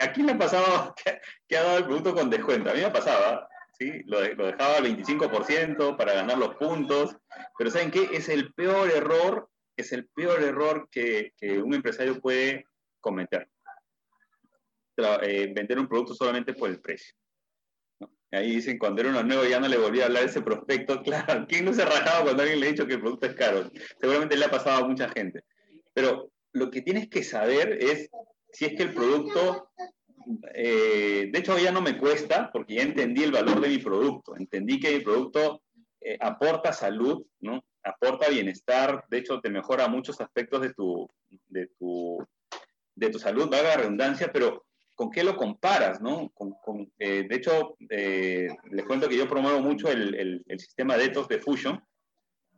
¿A 0.00 0.12
quién 0.12 0.26
le 0.26 0.32
ha 0.32 0.38
pasado 0.38 0.94
que, 1.48 1.56
ha 1.56 1.62
dado 1.62 1.78
el 1.78 1.84
producto 1.84 2.14
con 2.14 2.30
descuento? 2.30 2.70
A 2.70 2.74
mí 2.74 2.80
me 2.80 2.90
pasaba, 2.90 3.48
¿sí? 3.78 4.02
Lo, 4.06 4.20
dejaba 4.20 4.76
al 4.76 4.84
25% 4.84 5.96
para 5.96 6.14
ganar 6.14 6.38
los 6.38 6.54
puntos, 6.56 7.16
pero 7.58 7.70
¿saben 7.70 7.90
qué? 7.90 8.08
Es 8.12 8.30
el 8.30 8.54
peor 8.54 8.90
error, 8.90 9.50
es 9.76 9.92
el 9.92 10.08
peor 10.08 10.42
error 10.42 10.88
que, 10.90 11.32
que 11.36 11.58
un 11.58 11.74
empresario 11.74 12.20
puede 12.20 12.66
cometer. 13.00 13.48
Eh, 14.96 15.52
vender 15.54 15.78
un 15.78 15.88
producto 15.88 16.14
solamente 16.14 16.54
por 16.54 16.70
el 16.70 16.80
precio. 16.80 17.14
Ahí 18.36 18.56
dicen, 18.56 18.78
cuando 18.78 19.00
era 19.00 19.10
uno 19.10 19.22
nuevo 19.22 19.44
ya 19.44 19.58
no 19.58 19.68
le 19.68 19.78
volví 19.78 20.00
a 20.00 20.06
hablar 20.06 20.24
ese 20.24 20.42
prospecto. 20.42 21.02
Claro, 21.04 21.46
¿quién 21.48 21.64
no 21.64 21.72
se 21.72 21.84
rajaba 21.84 22.24
cuando 22.24 22.42
alguien 22.42 22.60
le 22.60 22.66
ha 22.66 22.70
dicho 22.70 22.86
que 22.86 22.94
el 22.94 23.00
producto 23.00 23.26
es 23.26 23.34
caro? 23.34 23.70
Seguramente 24.00 24.36
le 24.36 24.44
ha 24.44 24.50
pasado 24.50 24.84
a 24.84 24.88
mucha 24.88 25.08
gente. 25.08 25.44
Pero 25.92 26.30
lo 26.52 26.70
que 26.70 26.82
tienes 26.82 27.08
que 27.08 27.22
saber 27.22 27.78
es 27.80 28.10
si 28.52 28.64
es 28.64 28.74
que 28.74 28.84
el 28.84 28.94
producto, 28.94 29.70
eh, 30.54 31.30
de 31.32 31.38
hecho 31.38 31.58
ya 31.58 31.72
no 31.72 31.80
me 31.80 31.98
cuesta 31.98 32.50
porque 32.52 32.74
ya 32.74 32.82
entendí 32.82 33.22
el 33.22 33.32
valor 33.32 33.60
de 33.60 33.68
mi 33.68 33.78
producto, 33.78 34.36
entendí 34.36 34.80
que 34.80 34.96
mi 34.96 35.00
producto 35.00 35.62
eh, 36.00 36.16
aporta 36.20 36.72
salud, 36.72 37.24
¿no? 37.40 37.64
aporta 37.86 38.28
bienestar, 38.28 39.04
de 39.08 39.18
hecho 39.18 39.40
te 39.40 39.50
mejora 39.50 39.88
muchos 39.88 40.20
aspectos 40.20 40.60
de 40.60 40.74
tu, 40.74 41.08
de 41.48 41.68
tu, 41.78 42.18
de 42.94 43.10
tu 43.10 43.18
salud, 43.18 43.48
valga 43.48 43.70
la 43.70 43.76
redundancia, 43.76 44.30
pero 44.32 44.65
¿con 44.96 45.10
qué 45.10 45.22
lo 45.22 45.36
comparas? 45.36 46.00
¿no? 46.00 46.32
Eh, 46.98 47.26
de 47.28 47.36
hecho, 47.36 47.76
eh, 47.88 48.48
les 48.70 48.84
cuento 48.84 49.08
que 49.08 49.16
yo 49.16 49.28
promuevo 49.28 49.60
mucho 49.60 49.88
el, 49.88 50.14
el, 50.14 50.44
el 50.48 50.58
sistema 50.58 50.96
Detox 50.96 51.28
de 51.28 51.38
Fusion, 51.38 51.80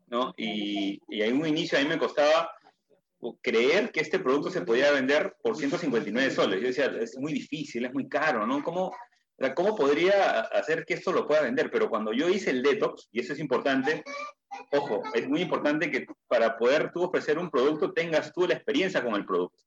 ¿no? 0.07 0.33
y, 0.39 0.99
y 1.09 1.23
en 1.23 1.39
un 1.39 1.47
inicio 1.47 1.77
a 1.77 1.83
mí 1.83 1.89
me 1.89 1.99
costaba 1.99 2.51
creer 3.43 3.91
que 3.91 4.01
este 4.01 4.21
producto 4.21 4.51
se 4.51 4.63
podía 4.63 4.93
vender 4.93 5.37
por 5.43 5.57
159 5.57 6.31
soles. 6.31 6.61
Yo 6.61 6.69
decía, 6.69 6.87
es 7.01 7.19
muy 7.19 7.33
difícil, 7.33 7.85
es 7.85 7.93
muy 7.93 8.09
caro, 8.09 8.47
¿no? 8.47 8.63
¿Cómo, 8.63 8.95
¿Cómo 9.55 9.75
podría 9.75 10.41
hacer 10.41 10.85
que 10.85 10.95
esto 10.95 11.13
lo 11.13 11.27
pueda 11.27 11.43
vender? 11.43 11.71
Pero 11.71 11.91
cuando 11.91 12.13
yo 12.13 12.29
hice 12.29 12.51
el 12.51 12.63
detox, 12.63 13.09
y 13.11 13.21
eso 13.21 13.33
es 13.33 13.41
importante, 13.41 14.05
ojo, 14.73 15.03
es 15.15 15.29
muy 15.29 15.43
importante 15.43 15.91
que 15.91 16.07
para 16.29 16.57
poder 16.57 16.93
tú 16.93 17.03
ofrecer 17.03 17.39
un 17.39 17.51
producto 17.51 17.93
tengas 17.93 18.33
tú 18.33 18.47
la 18.47 18.55
experiencia 18.55 19.03
con 19.03 19.15
el 19.15 19.25
producto. 19.25 19.65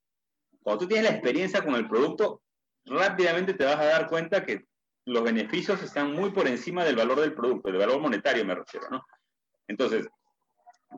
Cuando 0.64 0.82
tú 0.82 0.88
tienes 0.88 1.10
la 1.10 1.16
experiencia 1.18 1.64
con 1.64 1.76
el 1.76 1.88
producto, 1.90 2.42
rápidamente 2.86 3.54
te 3.54 3.66
vas 3.66 3.78
a 3.78 3.86
dar 3.86 4.08
cuenta 4.08 4.46
que 4.46 4.66
los 5.06 5.24
beneficios 5.24 5.82
están 5.82 6.14
muy 6.14 6.32
por 6.32 6.48
encima 6.48 6.84
del 6.84 6.96
valor 6.96 7.20
del 7.20 7.34
producto, 7.34 7.70
del 7.70 7.80
valor 7.80 8.00
monetario 8.00 8.46
me 8.46 8.56
refiero, 8.56 8.88
¿no? 8.90 9.06
Entonces, 9.68 10.08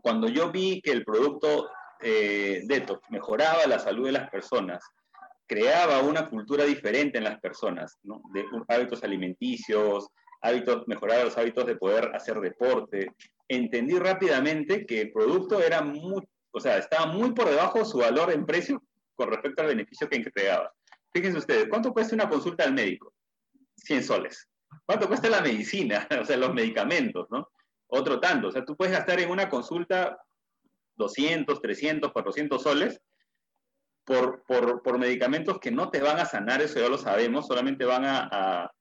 cuando 0.02 0.28
yo 0.28 0.52
vi 0.52 0.82
que 0.82 0.92
el 0.92 1.06
producto 1.06 1.70
eh, 2.02 2.64
detox 2.66 3.10
mejoraba 3.10 3.66
la 3.68 3.80
salud 3.80 4.06
de 4.06 4.12
las 4.12 4.30
personas, 4.30 4.84
creaba 5.46 6.00
una 6.00 6.28
cultura 6.28 6.64
diferente 6.66 7.18
en 7.18 7.24
las 7.26 7.40
personas, 7.40 7.98
¿no? 8.04 8.22
de 8.34 8.46
hábitos 8.68 9.04
alimenticios, 9.04 10.08
hábitos, 10.42 10.88
mejoraba 10.88 11.26
los 11.26 11.38
hábitos 11.38 11.66
de 11.66 11.76
poder 11.76 12.12
hacer 12.16 12.40
deporte. 12.40 13.14
Entendí 13.48 13.98
rápidamente 13.98 14.86
que 14.86 15.02
el 15.02 15.12
producto 15.12 15.62
era 15.62 15.82
muy, 15.82 16.24
o 16.52 16.60
sea, 16.60 16.78
estaba 16.78 17.06
muy 17.06 17.32
por 17.34 17.50
debajo 17.50 17.80
de 17.80 17.86
su 17.86 18.00
valor 18.00 18.32
en 18.32 18.46
precio 18.46 18.82
con 19.16 19.30
respecto 19.30 19.62
al 19.62 19.70
beneficio 19.70 20.10
que 20.10 20.18
entregaba. 20.18 20.72
Fíjense 21.14 21.38
ustedes, 21.38 21.68
¿cuánto 21.70 21.94
cuesta 21.94 22.16
una 22.16 22.30
consulta 22.30 22.64
al 22.64 22.74
médico? 22.74 23.14
100 23.78 24.04
soles. 24.04 24.50
¿Cuánto 24.86 25.08
cuesta 25.08 25.30
la 25.30 25.42
medicina? 25.42 26.08
O 26.22 26.26
sea, 26.26 26.38
los 26.38 26.54
medicamentos, 26.54 27.28
¿no? 27.30 27.50
Otro 27.88 28.20
tanto. 28.20 28.48
O 28.48 28.52
sea, 28.52 28.66
tú 28.66 28.76
puedes 28.76 28.94
gastar 28.94 29.20
en 29.20 29.30
una 29.30 29.50
consulta 29.50 30.18
200, 30.96 31.62
300, 31.62 32.12
400 32.12 32.62
soles 32.62 33.02
por, 34.04 34.44
por, 34.44 34.82
por, 34.82 34.98
medicamentos 34.98 35.60
que 35.60 35.72
no 35.72 35.90
te 35.90 36.02
van 36.02 36.20
a 36.20 36.26
sanar, 36.26 36.62
eso 36.62 36.80
ya 36.80 36.90
lo 36.90 36.98
sabemos, 36.98 37.48
solamente 37.48 37.86
van 37.86 38.04
a, 38.04 38.30
a, 38.32 38.72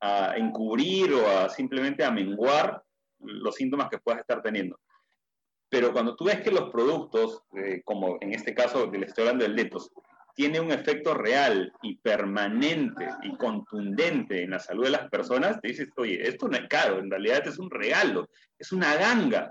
a 0.00 0.36
encubrir 0.36 1.14
o 1.14 1.26
a 1.26 1.48
simplemente 1.48 2.04
a 2.04 2.10
menguar 2.10 2.82
los 3.20 3.54
síntomas 3.54 3.88
que 3.88 3.98
puedas 3.98 4.20
estar 4.20 4.42
teniendo. 4.42 4.78
Pero 5.68 5.92
cuando 5.92 6.14
tú 6.14 6.24
ves 6.24 6.40
que 6.42 6.50
los 6.50 6.70
productos, 6.70 7.42
eh, 7.56 7.82
como 7.84 8.18
en 8.20 8.34
este 8.34 8.54
caso 8.54 8.90
que 8.90 8.98
estoy 8.98 9.22
hablando 9.22 9.44
del 9.44 9.56
Letos, 9.56 9.90
tiene 10.36 10.60
un 10.60 10.70
efecto 10.70 11.14
real 11.14 11.72
y 11.82 11.96
permanente 11.96 13.08
y 13.22 13.34
contundente 13.38 14.42
en 14.42 14.50
la 14.50 14.58
salud 14.58 14.84
de 14.84 14.90
las 14.90 15.08
personas, 15.08 15.58
te 15.62 15.68
dices, 15.68 15.88
oye, 15.96 16.28
esto 16.28 16.46
no 16.46 16.58
es 16.58 16.68
caro, 16.68 16.98
en 16.98 17.10
realidad 17.10 17.46
es 17.46 17.58
un 17.58 17.70
regalo, 17.70 18.28
es 18.58 18.70
una 18.70 18.94
ganga. 18.96 19.50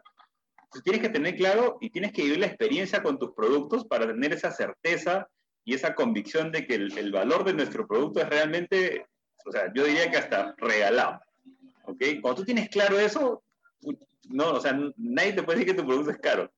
Entonces 0.66 0.84
tienes 0.84 1.02
que 1.02 1.10
tener 1.10 1.36
claro 1.38 1.80
y 1.82 1.90
tienes 1.90 2.14
que 2.14 2.22
vivir 2.22 2.40
la 2.40 2.46
experiencia 2.46 3.02
con 3.02 3.18
tus 3.18 3.34
productos 3.34 3.86
para 3.86 4.06
tener 4.06 4.32
esa 4.34 4.52
certeza 4.52 5.28
y 5.64 5.74
esa 5.74 5.96
convicción 5.96 6.52
de 6.52 6.68
que 6.68 6.76
el, 6.76 6.96
el 6.96 7.12
valor 7.12 7.44
de 7.46 7.56
nuestro 7.56 7.88
producto 7.88 8.22
es 8.22 8.30
realmente, 8.30 9.08
o 9.44 9.52
sea, 9.52 9.74
yo 9.74 9.86
diría 9.86 10.12
que 10.12 10.18
hasta 10.18 10.54
regalado. 10.60 11.20
¿Ok? 11.86 12.04
Cuando 12.22 12.42
tú 12.42 12.46
tienes 12.46 12.70
claro 12.70 13.00
eso, 13.00 13.44
no, 14.30 14.52
o 14.52 14.62
sea, 14.62 14.80
nadie 14.98 15.34
te 15.34 15.42
puede 15.42 15.60
decir 15.60 15.74
que 15.74 15.82
tu 15.82 15.88
producto 15.88 16.12
es 16.12 16.20
caro. 16.20 16.54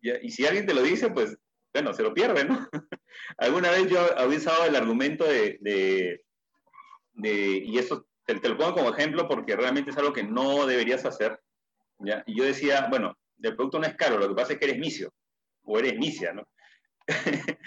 Y, 0.00 0.10
y 0.26 0.30
si 0.30 0.46
alguien 0.46 0.64
te 0.64 0.72
lo 0.72 0.82
dice, 0.82 1.10
pues, 1.10 1.36
bueno, 1.72 1.92
se 1.92 2.02
lo 2.02 2.14
pierde, 2.14 2.44
¿no? 2.44 2.68
Alguna 3.38 3.70
vez 3.70 3.88
yo 3.88 4.00
había 4.18 4.38
usado 4.38 4.64
el 4.64 4.76
argumento 4.76 5.24
de, 5.24 5.58
de, 5.60 6.24
de 7.12 7.62
y 7.64 7.78
eso 7.78 8.06
te, 8.24 8.34
te, 8.36 8.48
lo 8.48 8.56
pongo 8.56 8.74
como 8.74 8.90
ejemplo 8.90 9.28
porque 9.28 9.56
realmente 9.56 9.90
es 9.90 9.96
algo 9.96 10.12
que 10.12 10.22
no 10.22 10.66
deberías 10.66 11.04
hacer, 11.04 11.40
¿ya? 11.98 12.22
Y 12.26 12.36
yo 12.38 12.44
decía, 12.44 12.86
bueno, 12.90 13.16
el 13.42 13.56
producto 13.56 13.78
no 13.78 13.86
es 13.86 13.94
caro, 13.94 14.18
lo 14.18 14.28
que 14.28 14.34
pasa 14.34 14.52
es 14.52 14.58
que 14.58 14.66
eres 14.66 14.78
misio, 14.78 15.12
o 15.64 15.78
eres 15.78 15.96
misia, 15.98 16.32
¿no? 16.32 16.46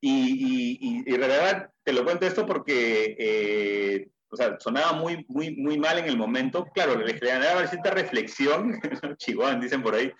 y, 0.00 0.10
y, 0.10 0.78
y, 0.80 1.14
en 1.14 1.20
realidad 1.20 1.70
te 1.82 1.92
lo 1.92 2.04
cuento 2.04 2.26
esto 2.26 2.46
porque 2.46 3.16
eh, 3.18 4.08
o 4.34 4.36
sea, 4.36 4.58
sonaba 4.58 4.92
muy, 4.94 5.24
muy, 5.28 5.54
muy 5.56 5.78
mal 5.78 5.96
en 5.98 6.06
el 6.06 6.16
momento. 6.16 6.66
Claro, 6.74 6.96
le 6.96 7.14
generaba 7.14 7.66
cierta 7.68 7.92
reflexión, 7.92 8.80
chihuahua, 9.16 9.54
dicen 9.60 9.80
por 9.80 9.94
ahí, 9.94 10.12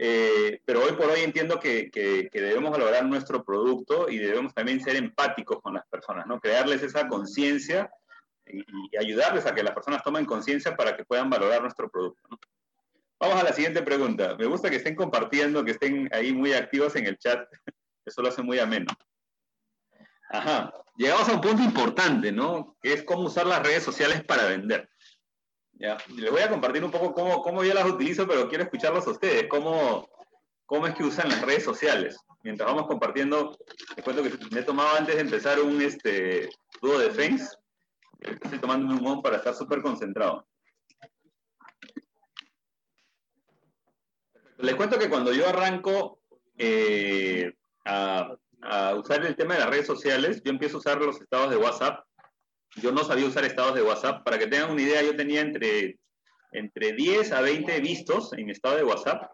eh, 0.00 0.62
pero 0.64 0.84
hoy 0.84 0.92
por 0.92 1.06
hoy 1.10 1.20
entiendo 1.20 1.58
que, 1.58 1.90
debemos 2.32 2.70
valorar 2.70 3.04
nuestro 3.04 3.44
producto 3.44 4.08
y 4.08 4.18
debemos 4.18 4.54
también 4.54 4.80
ser 4.80 4.94
empáticos 4.94 5.60
con 5.60 5.74
las 5.74 5.84
personas, 5.88 6.24
¿no? 6.26 6.38
Crearles 6.38 6.84
esa 6.84 7.08
conciencia 7.08 7.90
y, 8.46 8.64
ayudarles 8.96 9.44
a 9.44 9.54
que 9.54 9.64
las 9.64 9.74
personas 9.74 10.04
tomen 10.04 10.24
conciencia 10.24 10.76
para 10.76 10.96
que 10.96 11.04
puedan 11.04 11.28
valorar 11.28 11.62
nuestro 11.62 11.90
producto. 11.90 12.28
Vamos 13.18 13.40
a 13.40 13.42
la 13.42 13.52
siguiente 13.52 13.82
pregunta. 13.82 14.36
Me 14.38 14.46
gusta 14.46 14.70
que 14.70 14.76
estén 14.76 14.94
compartiendo, 14.94 15.64
que 15.64 15.72
estén 15.72 16.08
ahí 16.12 16.32
muy 16.32 16.52
activos 16.52 16.94
en 16.94 17.06
el 17.06 17.18
chat. 17.18 17.48
Eso 18.06 18.22
lo 18.22 18.28
hace 18.28 18.42
muy 18.42 18.60
ameno. 18.60 18.92
Ajá. 20.30 20.72
Llegamos 20.96 21.28
a 21.28 21.34
un 21.34 21.40
punto 21.40 21.62
importante, 21.62 22.30
¿no? 22.30 22.76
Que 22.80 22.92
es 22.92 23.02
cómo 23.02 23.22
usar 23.22 23.46
las 23.46 23.62
redes 23.64 23.82
sociales 23.82 24.22
para 24.22 24.44
vender. 24.44 24.88
¿Ya? 25.78 25.96
Les 26.16 26.30
voy 26.30 26.42
a 26.42 26.50
compartir 26.50 26.84
un 26.84 26.90
poco 26.90 27.12
cómo, 27.14 27.42
cómo 27.42 27.64
yo 27.64 27.72
las 27.72 27.86
utilizo, 27.86 28.26
pero 28.26 28.48
quiero 28.48 28.64
escucharlos 28.64 29.06
a 29.06 29.10
ustedes. 29.10 29.46
¿Cómo, 29.48 30.08
cómo 30.66 30.86
es 30.86 30.94
que 30.94 31.04
usan 31.04 31.28
las 31.28 31.42
redes 31.42 31.64
sociales? 31.64 32.18
Mientras 32.42 32.68
vamos 32.68 32.86
compartiendo, 32.86 33.56
les 33.96 34.04
cuento 34.04 34.22
que 34.22 34.32
me 34.50 34.60
he 34.60 34.64
tomado 34.64 34.96
antes 34.96 35.14
de 35.14 35.20
empezar 35.20 35.60
un 35.60 35.80
este, 35.80 36.50
dúo 36.82 36.98
de 36.98 37.10
Fence. 37.10 37.56
Estoy 38.20 38.58
tomando 38.58 38.92
un 38.92 38.98
humón 38.98 39.22
para 39.22 39.36
estar 39.36 39.54
súper 39.54 39.80
concentrado. 39.80 40.46
Les 44.58 44.74
cuento 44.74 44.98
que 44.98 45.08
cuando 45.08 45.32
yo 45.32 45.48
arranco 45.48 46.20
eh, 46.56 47.52
a 47.84 48.36
a 48.62 48.94
usar 48.94 49.24
el 49.24 49.36
tema 49.36 49.54
de 49.54 49.60
las 49.60 49.70
redes 49.70 49.86
sociales, 49.86 50.42
yo 50.44 50.50
empiezo 50.50 50.76
a 50.76 50.80
usar 50.80 50.98
los 51.00 51.20
estados 51.20 51.50
de 51.50 51.56
WhatsApp. 51.56 52.04
Yo 52.80 52.92
no 52.92 53.04
sabía 53.04 53.26
usar 53.26 53.44
estados 53.44 53.74
de 53.74 53.82
WhatsApp. 53.82 54.24
Para 54.24 54.38
que 54.38 54.46
tengan 54.46 54.70
una 54.70 54.82
idea, 54.82 55.02
yo 55.02 55.16
tenía 55.16 55.40
entre, 55.40 55.98
entre 56.52 56.92
10 56.92 57.32
a 57.32 57.40
20 57.40 57.80
vistos 57.80 58.32
en 58.32 58.50
estado 58.50 58.76
de 58.76 58.84
WhatsApp. 58.84 59.30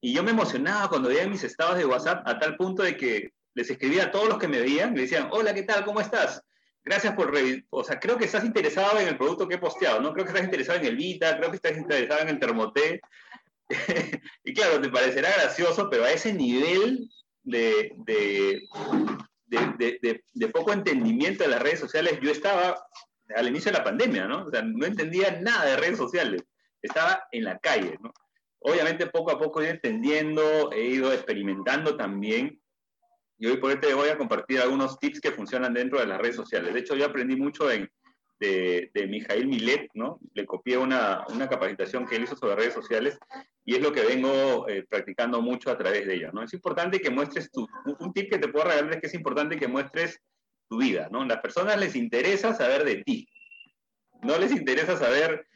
Y 0.00 0.12
yo 0.12 0.22
me 0.22 0.30
emocionaba 0.30 0.88
cuando 0.88 1.08
veía 1.08 1.26
mis 1.26 1.44
estados 1.44 1.78
de 1.78 1.86
WhatsApp 1.86 2.26
a 2.26 2.38
tal 2.38 2.56
punto 2.56 2.82
de 2.82 2.96
que 2.96 3.30
les 3.54 3.70
escribía 3.70 4.04
a 4.04 4.10
todos 4.10 4.28
los 4.28 4.38
que 4.38 4.48
me 4.48 4.60
veían, 4.60 4.94
le 4.94 5.02
decían, 5.02 5.28
hola, 5.32 5.54
¿qué 5.54 5.62
tal? 5.62 5.84
¿Cómo 5.84 6.00
estás? 6.00 6.42
Gracias 6.84 7.14
por 7.14 7.32
O 7.70 7.82
sea, 7.82 7.98
creo 7.98 8.16
que 8.16 8.26
estás 8.26 8.44
interesado 8.44 9.00
en 9.00 9.08
el 9.08 9.16
producto 9.16 9.48
que 9.48 9.56
he 9.56 9.58
posteado, 9.58 10.00
¿no? 10.00 10.12
Creo 10.12 10.24
que 10.24 10.30
estás 10.30 10.44
interesado 10.44 10.78
en 10.78 10.86
el 10.86 10.96
Vita, 10.96 11.36
creo 11.36 11.50
que 11.50 11.56
estás 11.56 11.76
interesado 11.76 12.20
en 12.20 12.28
el 12.28 12.38
Termoté. 12.38 13.00
y 14.44 14.54
claro, 14.54 14.80
te 14.80 14.90
parecerá 14.90 15.32
gracioso, 15.32 15.88
pero 15.90 16.04
a 16.04 16.12
ese 16.12 16.32
nivel 16.32 17.10
de, 17.42 18.62
de, 19.46 20.48
poco 20.52 20.72
entendimiento 20.72 21.44
de 21.44 21.50
las 21.50 21.62
redes 21.62 21.80
sociales, 21.80 22.18
yo 22.20 22.30
estaba 22.30 22.76
al 23.34 23.48
inicio 23.48 23.72
de 23.72 23.78
la 23.78 23.84
pandemia, 23.84 24.26
¿no? 24.26 24.46
O 24.46 24.50
sea, 24.50 24.62
no 24.62 24.86
entendía 24.86 25.38
nada 25.40 25.64
de 25.64 25.76
redes 25.76 25.98
sociales, 25.98 26.42
estaba 26.82 27.26
en 27.32 27.44
la 27.44 27.58
calle. 27.58 27.98
Obviamente 28.60 29.06
poco 29.06 29.32
a 29.32 29.38
poco 29.38 29.60
he 29.60 29.64
ido 29.64 29.74
entendiendo, 29.74 30.72
he 30.72 30.82
ido 30.82 31.12
experimentando 31.12 31.96
también, 31.96 32.60
y 33.38 33.46
hoy 33.46 33.58
por 33.58 33.70
hoy 33.70 33.80
te 33.80 33.92
voy 33.92 34.08
a 34.08 34.16
compartir 34.16 34.60
algunos 34.60 34.98
tips 34.98 35.20
que 35.20 35.32
funcionan 35.32 35.74
dentro 35.74 36.00
de 36.00 36.06
las 36.06 36.18
redes 36.18 36.36
sociales. 36.36 36.72
De 36.72 36.80
hecho, 36.80 36.94
yo 36.94 37.04
aprendí 37.04 37.36
mucho 37.36 37.70
en, 37.70 37.90
de, 38.38 38.90
de 38.92 39.06
Mijail 39.06 39.46
Milet, 39.46 39.88
¿no? 39.94 40.18
Le 40.34 40.44
copié 40.46 40.76
una, 40.76 41.24
una, 41.28 41.48
capacitación 41.48 42.06
que 42.06 42.16
él 42.16 42.24
hizo 42.24 42.36
sobre 42.36 42.56
redes 42.56 42.74
sociales 42.74 43.18
y 43.64 43.74
es 43.74 43.82
lo 43.82 43.92
que 43.92 44.04
vengo 44.04 44.68
eh, 44.68 44.84
practicando 44.88 45.40
mucho 45.40 45.70
a 45.70 45.78
través 45.78 46.06
de 46.06 46.14
ella, 46.14 46.30
¿no? 46.32 46.42
Es 46.42 46.52
importante 46.52 47.00
que 47.00 47.10
muestres 47.10 47.50
tu, 47.50 47.66
un 47.98 48.12
tip 48.12 48.30
que 48.30 48.38
te 48.38 48.48
puedo 48.48 48.66
regalar 48.66 48.94
es 48.94 49.00
que 49.00 49.06
es 49.06 49.14
importante 49.14 49.56
que 49.56 49.68
muestres 49.68 50.20
tu 50.68 50.78
vida, 50.78 51.08
¿no? 51.10 51.24
Las 51.24 51.40
personas 51.40 51.78
les 51.78 51.96
interesa 51.96 52.54
saber 52.54 52.84
de 52.84 53.02
ti, 53.02 53.28
no 54.22 54.38
les 54.38 54.52
interesa 54.52 54.96
saber, 54.96 55.46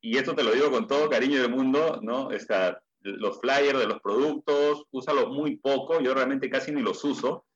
y 0.00 0.18
esto 0.18 0.34
te 0.34 0.42
lo 0.42 0.52
digo 0.52 0.70
con 0.70 0.86
todo 0.86 1.08
cariño 1.08 1.40
del 1.40 1.50
mundo, 1.50 2.00
¿no? 2.02 2.30
Está, 2.30 2.82
los 3.00 3.38
flyers 3.40 3.78
de 3.78 3.86
los 3.86 4.00
productos, 4.00 4.84
úsalos 4.90 5.28
muy 5.28 5.56
poco, 5.56 6.00
yo 6.00 6.14
realmente 6.14 6.50
casi 6.50 6.72
ni 6.72 6.82
los 6.82 7.04
uso, 7.04 7.46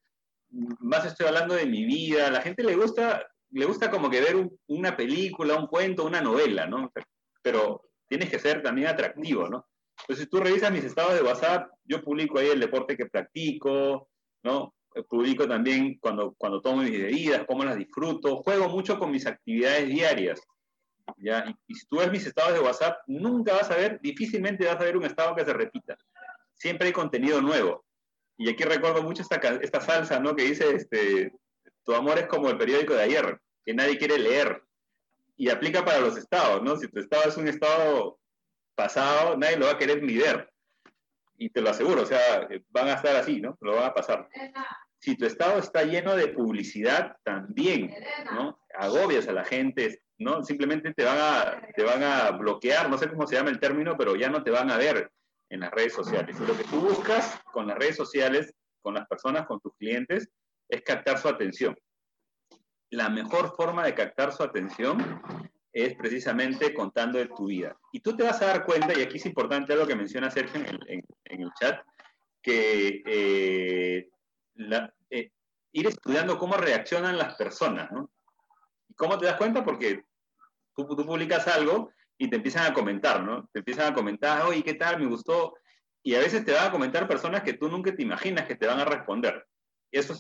más 0.51 1.05
estoy 1.05 1.27
hablando 1.27 1.55
de 1.55 1.67
mi 1.67 1.85
vida, 1.85 2.31
la 2.31 2.43
gente 2.43 2.63
le 2.63 2.77
gusta 2.77 3.27
le 3.51 3.65
gusta 3.65 3.91
como 3.91 4.11
que 4.11 4.21
ver 4.21 4.37
un, 4.37 4.59
una 4.69 4.97
película, 4.97 5.57
un 5.57 5.67
cuento, 5.67 6.05
una 6.05 6.21
novela, 6.21 6.67
¿no? 6.67 6.93
Pero 7.43 7.83
tienes 8.09 8.31
que 8.31 8.39
ser 8.39 8.63
también 8.63 8.89
atractivo, 8.89 9.49
¿no? 9.49 9.67
Entonces, 10.01 10.25
si 10.25 10.31
tú 10.31 10.39
revisas 10.39 10.73
mis 10.73 10.85
estados 10.85 11.15
de 11.15 11.23
WhatsApp, 11.23 11.71
yo 11.85 12.03
publico 12.03 12.39
ahí 12.39 12.49
el 12.49 12.61
deporte 12.61 12.97
que 12.97 13.07
practico, 13.07 14.09
¿no? 14.43 14.75
publico 15.09 15.47
también 15.47 15.99
cuando, 16.01 16.35
cuando 16.37 16.61
tomo 16.61 16.83
mis 16.83 16.91
bebidas, 16.91 17.45
cómo 17.47 17.65
las 17.65 17.77
disfruto, 17.77 18.43
juego 18.43 18.69
mucho 18.69 18.99
con 18.99 19.11
mis 19.11 19.27
actividades 19.27 19.89
diarias. 19.89 20.41
¿ya? 21.19 21.45
Y, 21.67 21.75
si 21.75 21.87
tú 21.87 21.99
ves 21.99 22.11
mis 22.11 22.27
estados 22.27 22.55
de 22.55 22.61
WhatsApp, 22.61 22.99
nunca 23.07 23.55
vas 23.55 23.71
a 23.71 23.77
ver, 23.77 24.01
difícilmente 24.01 24.67
vas 24.67 24.77
a 24.77 24.85
ver 24.85 24.97
un 24.97 25.05
estado 25.05 25.35
que 25.35 25.45
se 25.45 25.53
repita. 25.53 25.97
Siempre 26.55 26.89
hay 26.89 26.93
contenido 26.93 27.41
nuevo. 27.41 27.85
Y 28.37 28.49
aquí 28.49 28.65
recuerdo 28.65 29.03
mucho 29.03 29.23
esta, 29.23 29.37
esta 29.37 29.81
salsa, 29.81 30.21
¿no? 30.21 30.35
Que 30.35 30.45
dice, 30.45 30.75
este, 30.75 31.33
tu 31.89 31.95
amor 31.95 32.19
es 32.19 32.27
como 32.27 32.51
el 32.51 32.59
periódico 32.59 32.93
de 32.93 33.03
ayer, 33.03 33.41
que 33.65 33.73
nadie 33.73 33.97
quiere 33.97 34.19
leer. 34.19 34.63
Y 35.39 35.49
aplica 35.49 35.87
para 35.87 36.01
los 36.01 36.19
estados, 36.19 36.63
¿no? 36.63 36.77
Si 36.77 36.87
tu 36.87 37.01
estado 37.01 37.27
es 37.27 37.37
un 37.39 37.49
estado 37.49 38.21
pasado, 38.75 39.39
nadie 39.39 39.57
lo 39.57 39.65
va 39.65 39.73
a 39.73 39.79
querer 39.79 40.03
ni 40.03 40.19
ver. 40.19 40.53
Y 41.39 41.49
te 41.49 41.63
lo 41.63 41.71
aseguro, 41.71 42.03
o 42.03 42.05
sea, 42.05 42.47
van 42.69 42.89
a 42.89 42.93
estar 42.93 43.17
así, 43.17 43.41
¿no? 43.41 43.57
Lo 43.63 43.77
van 43.77 43.87
a 43.87 43.95
pasar. 43.95 44.29
Si 44.99 45.17
tu 45.17 45.25
estado 45.25 45.59
está 45.59 45.83
lleno 45.85 46.15
de 46.15 46.29
publicidad, 46.29 47.17
también, 47.25 47.95
¿no? 48.35 48.61
Agobias 48.79 49.27
a 49.27 49.33
la 49.33 49.47
gente, 49.47 50.03
¿no? 50.19 50.45
Simplemente 50.45 50.93
te 50.93 51.05
van, 51.05 51.17
a, 51.19 51.69
te 51.75 51.85
van 51.85 52.03
a 52.03 52.33
bloquear, 52.33 52.91
no 52.91 52.99
sé 52.99 53.09
cómo 53.09 53.27
se 53.27 53.37
llama 53.37 53.49
el 53.49 53.61
término, 53.61 53.97
pero 53.97 54.15
ya 54.15 54.29
no 54.29 54.43
te 54.43 54.51
van 54.51 54.71
a 54.71 54.77
ver 54.77 55.11
en 55.49 55.61
las 55.61 55.71
redes 55.71 55.95
sociales. 55.95 56.37
Y 56.39 56.47
lo 56.47 56.55
que 56.55 56.65
tú 56.65 56.83
buscas 56.83 57.41
con 57.51 57.67
las 57.67 57.79
redes 57.79 57.97
sociales, 57.97 58.53
con 58.83 58.93
las 58.93 59.09
personas, 59.09 59.47
con 59.47 59.59
tus 59.61 59.75
clientes, 59.79 60.29
es 60.69 60.83
captar 60.83 61.19
su 61.19 61.29
atención. 61.29 61.77
La 62.91 63.09
mejor 63.09 63.55
forma 63.55 63.85
de 63.85 63.95
captar 63.95 64.33
su 64.33 64.43
atención 64.43 65.21
es 65.73 65.95
precisamente 65.97 66.75
contando 66.75 67.19
de 67.19 67.27
tu 67.27 67.47
vida. 67.47 67.77
Y 67.93 68.01
tú 68.01 68.17
te 68.17 68.25
vas 68.25 68.41
a 68.43 68.47
dar 68.47 68.65
cuenta, 68.65 68.99
y 68.99 69.03
aquí 69.03 69.19
es 69.19 69.27
importante 69.27 69.73
algo 69.73 69.87
que 69.87 69.97
menciona 69.97 70.31
Sergio 70.31 70.61
en 70.61 71.05
el, 71.25 71.51
chat, 71.61 71.81
que 72.43 73.03
eh, 73.07 74.09
eh, 75.11 75.31
ir 75.73 75.87
estudiando 75.87 76.39
cómo 76.39 76.57
reaccionan 76.57 77.19
las 77.19 77.35
personas, 77.35 77.91
¿no? 77.93 78.11
¿Y 78.89 78.95
cómo 78.95 79.19
te 79.19 79.27
das 79.27 79.37
cuenta? 79.37 79.65
Porque 79.65 80.03
tú, 80.75 80.87
tú, 80.87 81.07
publicas 81.07 81.47
algo 81.49 81.91
y 82.17 82.29
te 82.29 82.37
empiezan 82.37 82.71
a 82.71 82.75
comentar, 82.75 83.23
¿no? 83.23 83.49
Te 83.53 83.61
empiezan 83.61 83.93
a 83.93 83.95
comentar, 83.95 84.43
oye, 84.47 84.63
¿qué 84.63 84.75
tal? 84.75 84.99
Me 84.99 85.07
gustó. 85.07 85.55
Y 86.03 86.15
a 86.15 86.21
veces 86.21 86.45
te 86.45 86.53
van 86.53 86.69
a 86.69 86.73
comentar 86.73 87.07
personas 87.07 87.43
que 87.43 87.53
tú 87.53 87.69
nunca 87.69 87.95
te 87.95 88.03
imaginas 88.03 88.47
que 88.47 88.57
te 88.57 88.67
van 88.67 88.81
a 88.81 88.85
responder. 88.85 89.47
Y 89.91 89.99
eso 89.99 90.15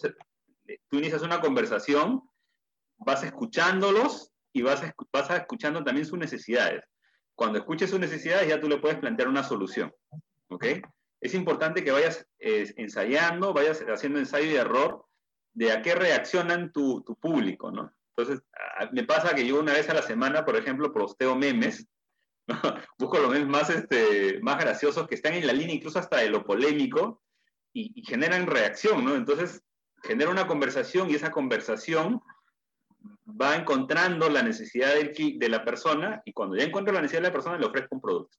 tú 0.88 0.98
inicias 0.98 1.22
una 1.22 1.40
conversación, 1.40 2.22
vas 2.98 3.22
escuchándolos 3.22 4.32
y 4.52 4.62
vas, 4.62 4.82
vas 5.12 5.30
escuchando 5.30 5.82
también 5.84 6.06
sus 6.06 6.18
necesidades. 6.18 6.84
Cuando 7.34 7.58
escuches 7.58 7.90
sus 7.90 8.00
necesidades 8.00 8.48
ya 8.48 8.60
tú 8.60 8.68
le 8.68 8.78
puedes 8.78 8.98
plantear 8.98 9.28
una 9.28 9.44
solución. 9.44 9.92
¿Ok? 10.48 10.64
Es 11.20 11.34
importante 11.34 11.84
que 11.84 11.90
vayas 11.90 12.26
eh, 12.38 12.72
ensayando, 12.76 13.52
vayas 13.52 13.84
haciendo 13.87 14.18
ensayo 14.18 14.50
y 14.50 14.56
error 14.56 15.04
de 15.52 15.72
a 15.72 15.82
qué 15.82 15.94
reaccionan 15.94 16.72
tu, 16.72 17.02
tu 17.02 17.16
público, 17.16 17.70
¿no? 17.70 17.92
Entonces, 18.16 18.44
me 18.92 19.04
pasa 19.04 19.34
que 19.34 19.46
yo 19.46 19.60
una 19.60 19.72
vez 19.72 19.88
a 19.88 19.94
la 19.94 20.02
semana, 20.02 20.44
por 20.44 20.56
ejemplo, 20.56 20.92
posteo 20.92 21.37
memes, 21.37 21.87
busco 22.98 23.18
los 23.18 23.30
memes 23.30 23.48
más, 23.48 23.70
este, 23.70 24.40
más 24.42 24.58
graciosos 24.58 25.06
que 25.06 25.14
están 25.14 25.34
en 25.34 25.46
la 25.46 25.52
línea 25.52 25.75
incluso 25.75 25.98
hasta 25.98 26.18
de 26.18 26.30
lo 26.30 26.44
polémico 26.44 27.22
y, 27.72 27.92
y 27.94 28.04
generan 28.04 28.46
reacción, 28.46 29.04
¿no? 29.04 29.14
Entonces, 29.14 29.62
genera 30.02 30.31
una 30.31 30.47
conversación 30.47 31.11
y 31.11 31.14
esa 31.14 31.31
conversación 31.31 32.21
va 33.28 33.57
encontrando 33.57 34.28
la 34.28 34.43
necesidad 34.43 34.95
de 34.95 35.49
la 35.49 35.64
persona 35.64 36.23
y 36.25 36.33
cuando 36.33 36.57
ya 36.57 36.64
encuentro 36.64 36.93
la 36.93 37.00
necesidad 37.00 37.23
de 37.23 37.28
la 37.28 37.33
persona 37.33 37.59
le 37.59 37.67
ofrezco 37.67 37.95
un 37.95 38.00
producto. 38.00 38.38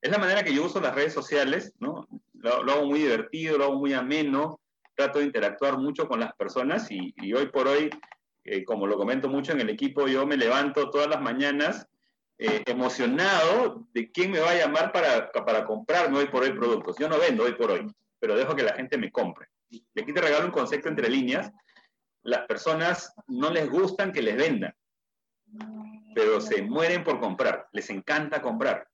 Es 0.00 0.10
la 0.10 0.18
manera 0.18 0.42
que 0.42 0.54
yo 0.54 0.64
uso 0.64 0.80
las 0.80 0.94
redes 0.94 1.12
sociales, 1.12 1.74
¿no? 1.78 2.08
Lo, 2.34 2.54
hago 2.54 2.86
muy 2.86 3.00
divertido, 3.00 3.58
lo 3.58 3.64
hago 3.64 3.78
muy 3.78 3.92
ameno, 3.92 4.60
trato 4.94 5.18
de 5.18 5.26
interactuar 5.26 5.78
mucho 5.78 6.08
con 6.08 6.20
las 6.20 6.34
personas 6.36 6.90
y, 6.90 7.12
hoy 7.34 7.48
por 7.48 7.68
hoy, 7.68 7.90
eh, 8.44 8.64
como 8.64 8.86
lo 8.86 8.96
comento 8.96 9.28
mucho 9.28 9.52
en 9.52 9.60
el 9.60 9.68
equipo, 9.68 10.08
yo 10.08 10.26
me 10.26 10.38
levanto 10.38 10.88
todas 10.88 11.08
las 11.08 11.20
mañanas 11.20 11.86
eh, 12.38 12.62
emocionado 12.66 13.86
de 13.92 14.10
quién 14.10 14.30
me 14.30 14.40
va 14.40 14.52
a 14.52 14.58
llamar 14.58 14.92
para, 14.92 15.30
para 15.30 15.66
comprarme 15.66 16.18
hoy 16.18 16.28
por 16.28 16.44
hoy 16.44 16.52
productos. 16.52 16.96
Yo 16.98 17.06
no 17.06 17.18
vendo 17.18 17.44
hoy 17.44 17.52
por 17.52 17.70
hoy, 17.70 17.86
pero 18.18 18.36
dejo 18.36 18.56
que 18.56 18.62
la 18.62 18.74
gente 18.74 18.96
me 18.96 19.12
compre. 19.12 19.49
Y 19.70 20.00
aquí 20.00 20.12
te 20.12 20.20
regalo 20.20 20.46
un 20.46 20.52
concepto 20.52 20.88
entre 20.88 21.08
líneas 21.08 21.52
las 22.22 22.46
personas 22.46 23.14
no 23.28 23.50
les 23.50 23.68
gustan 23.68 24.12
que 24.12 24.22
les 24.22 24.36
vendan, 24.36 24.74
pero 26.14 26.40
se 26.40 26.62
mueren 26.62 27.04
por 27.04 27.20
comprar, 27.20 27.68
les 27.72 27.88
encanta 27.90 28.42
comprar. 28.42 28.86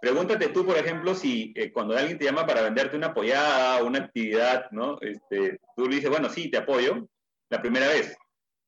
Pregúntate 0.00 0.48
tú, 0.48 0.64
por 0.64 0.76
ejemplo, 0.78 1.14
si 1.14 1.52
eh, 1.54 1.70
cuando 1.72 1.96
alguien 1.96 2.18
te 2.18 2.24
llama 2.24 2.46
para 2.46 2.62
venderte 2.62 2.96
una 2.96 3.08
apoyada, 3.08 3.82
una 3.82 3.98
actividad, 3.98 4.70
¿no? 4.70 4.98
Este, 5.00 5.60
tú 5.76 5.86
le 5.86 5.96
dices, 5.96 6.10
bueno, 6.10 6.30
sí, 6.30 6.50
te 6.50 6.56
apoyo, 6.56 7.06
la 7.50 7.60
primera 7.60 7.86
vez. 7.86 8.16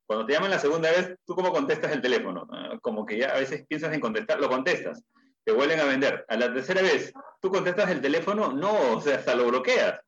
Cuando 0.06 0.26
te 0.26 0.34
llaman 0.34 0.50
la 0.50 0.58
segunda 0.58 0.90
vez, 0.90 1.16
¿tú 1.24 1.34
cómo 1.34 1.50
contestas 1.50 1.92
el 1.92 2.02
teléfono? 2.02 2.46
Ah, 2.52 2.78
como 2.82 3.06
que 3.06 3.16
ya 3.16 3.30
a 3.30 3.38
veces 3.38 3.64
piensas 3.66 3.94
en 3.94 4.00
contestar, 4.00 4.40
lo 4.40 4.50
contestas, 4.50 5.02
te 5.42 5.52
vuelven 5.52 5.80
a 5.80 5.84
vender. 5.84 6.26
A 6.28 6.36
la 6.36 6.52
tercera 6.52 6.82
vez, 6.82 7.14
¿tú 7.40 7.50
contestas 7.50 7.90
el 7.90 8.02
teléfono? 8.02 8.52
No, 8.52 8.96
o 8.96 9.00
sea, 9.00 9.16
hasta 9.16 9.34
lo 9.34 9.48
bloqueas 9.48 10.02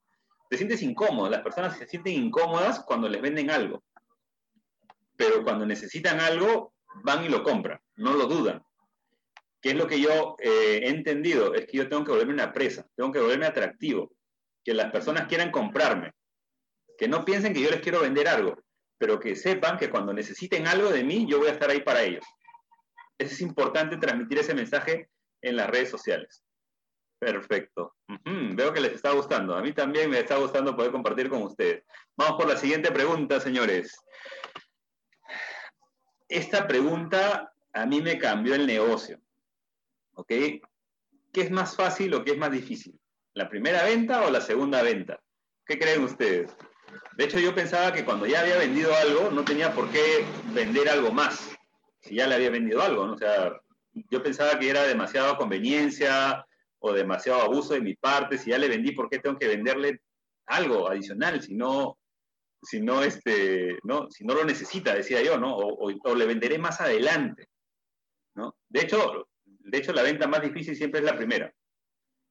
te 0.48 0.56
sientes 0.56 0.82
incómodo. 0.82 1.30
Las 1.30 1.42
personas 1.42 1.76
se 1.76 1.86
sienten 1.86 2.14
incómodas 2.14 2.84
cuando 2.84 3.08
les 3.08 3.20
venden 3.20 3.50
algo. 3.50 3.82
Pero 5.16 5.42
cuando 5.42 5.66
necesitan 5.66 6.20
algo, 6.20 6.74
van 7.02 7.24
y 7.24 7.28
lo 7.28 7.42
compran, 7.42 7.80
no 7.96 8.14
lo 8.14 8.26
dudan. 8.26 8.62
¿Qué 9.60 9.70
es 9.70 9.76
lo 9.76 9.86
que 9.86 10.00
yo 10.00 10.36
eh, 10.40 10.80
he 10.82 10.88
entendido? 10.90 11.54
Es 11.54 11.66
que 11.66 11.78
yo 11.78 11.88
tengo 11.88 12.04
que 12.04 12.10
volverme 12.10 12.34
una 12.34 12.52
presa, 12.52 12.86
tengo 12.94 13.10
que 13.10 13.20
volverme 13.20 13.46
atractivo, 13.46 14.12
que 14.62 14.74
las 14.74 14.92
personas 14.92 15.26
quieran 15.26 15.50
comprarme, 15.50 16.12
que 16.98 17.08
no 17.08 17.24
piensen 17.24 17.54
que 17.54 17.62
yo 17.62 17.70
les 17.70 17.80
quiero 17.80 18.00
vender 18.00 18.28
algo, 18.28 18.62
pero 18.98 19.18
que 19.18 19.34
sepan 19.34 19.78
que 19.78 19.88
cuando 19.88 20.12
necesiten 20.12 20.66
algo 20.66 20.90
de 20.90 21.02
mí, 21.02 21.26
yo 21.26 21.38
voy 21.38 21.48
a 21.48 21.52
estar 21.52 21.70
ahí 21.70 21.80
para 21.80 22.02
ellos. 22.02 22.24
Es 23.18 23.40
importante 23.40 23.96
transmitir 23.96 24.38
ese 24.38 24.54
mensaje 24.54 25.08
en 25.40 25.56
las 25.56 25.68
redes 25.68 25.88
sociales. 25.88 26.43
Perfecto. 27.24 27.94
Veo 28.26 28.70
que 28.74 28.82
les 28.82 28.92
está 28.92 29.12
gustando. 29.12 29.56
A 29.56 29.62
mí 29.62 29.72
también 29.72 30.10
me 30.10 30.18
está 30.18 30.36
gustando 30.36 30.76
poder 30.76 30.92
compartir 30.92 31.30
con 31.30 31.42
ustedes. 31.42 31.82
Vamos 32.16 32.36
por 32.36 32.46
la 32.46 32.58
siguiente 32.58 32.92
pregunta, 32.92 33.40
señores. 33.40 33.96
Esta 36.28 36.66
pregunta 36.66 37.50
a 37.72 37.86
mí 37.86 38.02
me 38.02 38.18
cambió 38.18 38.54
el 38.54 38.66
negocio. 38.66 39.20
¿Ok? 40.16 40.28
¿Qué 40.28 40.60
es 41.40 41.50
más 41.50 41.74
fácil 41.74 42.12
o 42.12 42.22
qué 42.22 42.32
es 42.32 42.38
más 42.38 42.50
difícil? 42.50 43.00
¿La 43.32 43.48
primera 43.48 43.82
venta 43.84 44.22
o 44.26 44.30
la 44.30 44.42
segunda 44.42 44.82
venta? 44.82 45.18
¿Qué 45.64 45.78
creen 45.78 46.04
ustedes? 46.04 46.54
De 47.16 47.24
hecho, 47.24 47.38
yo 47.38 47.54
pensaba 47.54 47.90
que 47.90 48.04
cuando 48.04 48.26
ya 48.26 48.42
había 48.42 48.58
vendido 48.58 48.94
algo, 48.94 49.30
no 49.30 49.44
tenía 49.44 49.72
por 49.72 49.90
qué 49.90 50.26
vender 50.52 50.90
algo 50.90 51.10
más. 51.10 51.56
Si 52.00 52.16
ya 52.16 52.26
le 52.26 52.34
había 52.34 52.50
vendido 52.50 52.82
algo, 52.82 53.06
¿no? 53.06 53.16
Yo 54.10 54.22
pensaba 54.22 54.58
que 54.58 54.68
era 54.68 54.82
demasiada 54.82 55.38
conveniencia, 55.38 56.46
o 56.86 56.92
demasiado 56.92 57.40
abuso 57.40 57.72
de 57.72 57.80
mi 57.80 57.94
parte, 57.94 58.36
si 58.36 58.50
ya 58.50 58.58
le 58.58 58.68
vendí, 58.68 58.92
¿por 58.92 59.08
qué 59.08 59.18
tengo 59.18 59.38
que 59.38 59.48
venderle 59.48 60.02
algo 60.44 60.86
adicional 60.86 61.40
si 61.40 61.54
no, 61.54 61.98
si 62.62 62.82
no, 62.82 63.02
este, 63.02 63.78
¿no? 63.84 64.10
Si 64.10 64.22
no 64.22 64.34
lo 64.34 64.44
necesita, 64.44 64.94
decía 64.94 65.22
yo, 65.22 65.38
¿no? 65.38 65.56
O, 65.56 66.14
le 66.14 66.26
venderé 66.26 66.58
más 66.58 66.82
adelante, 66.82 67.48
¿no? 68.34 68.54
De 68.68 68.82
hecho, 68.82 69.28
de 69.46 69.78
hecho, 69.78 69.94
la 69.94 70.02
venta 70.02 70.26
más 70.26 70.42
difícil 70.42 70.76
siempre 70.76 71.00
es 71.00 71.06
la 71.06 71.16
primera. 71.16 71.54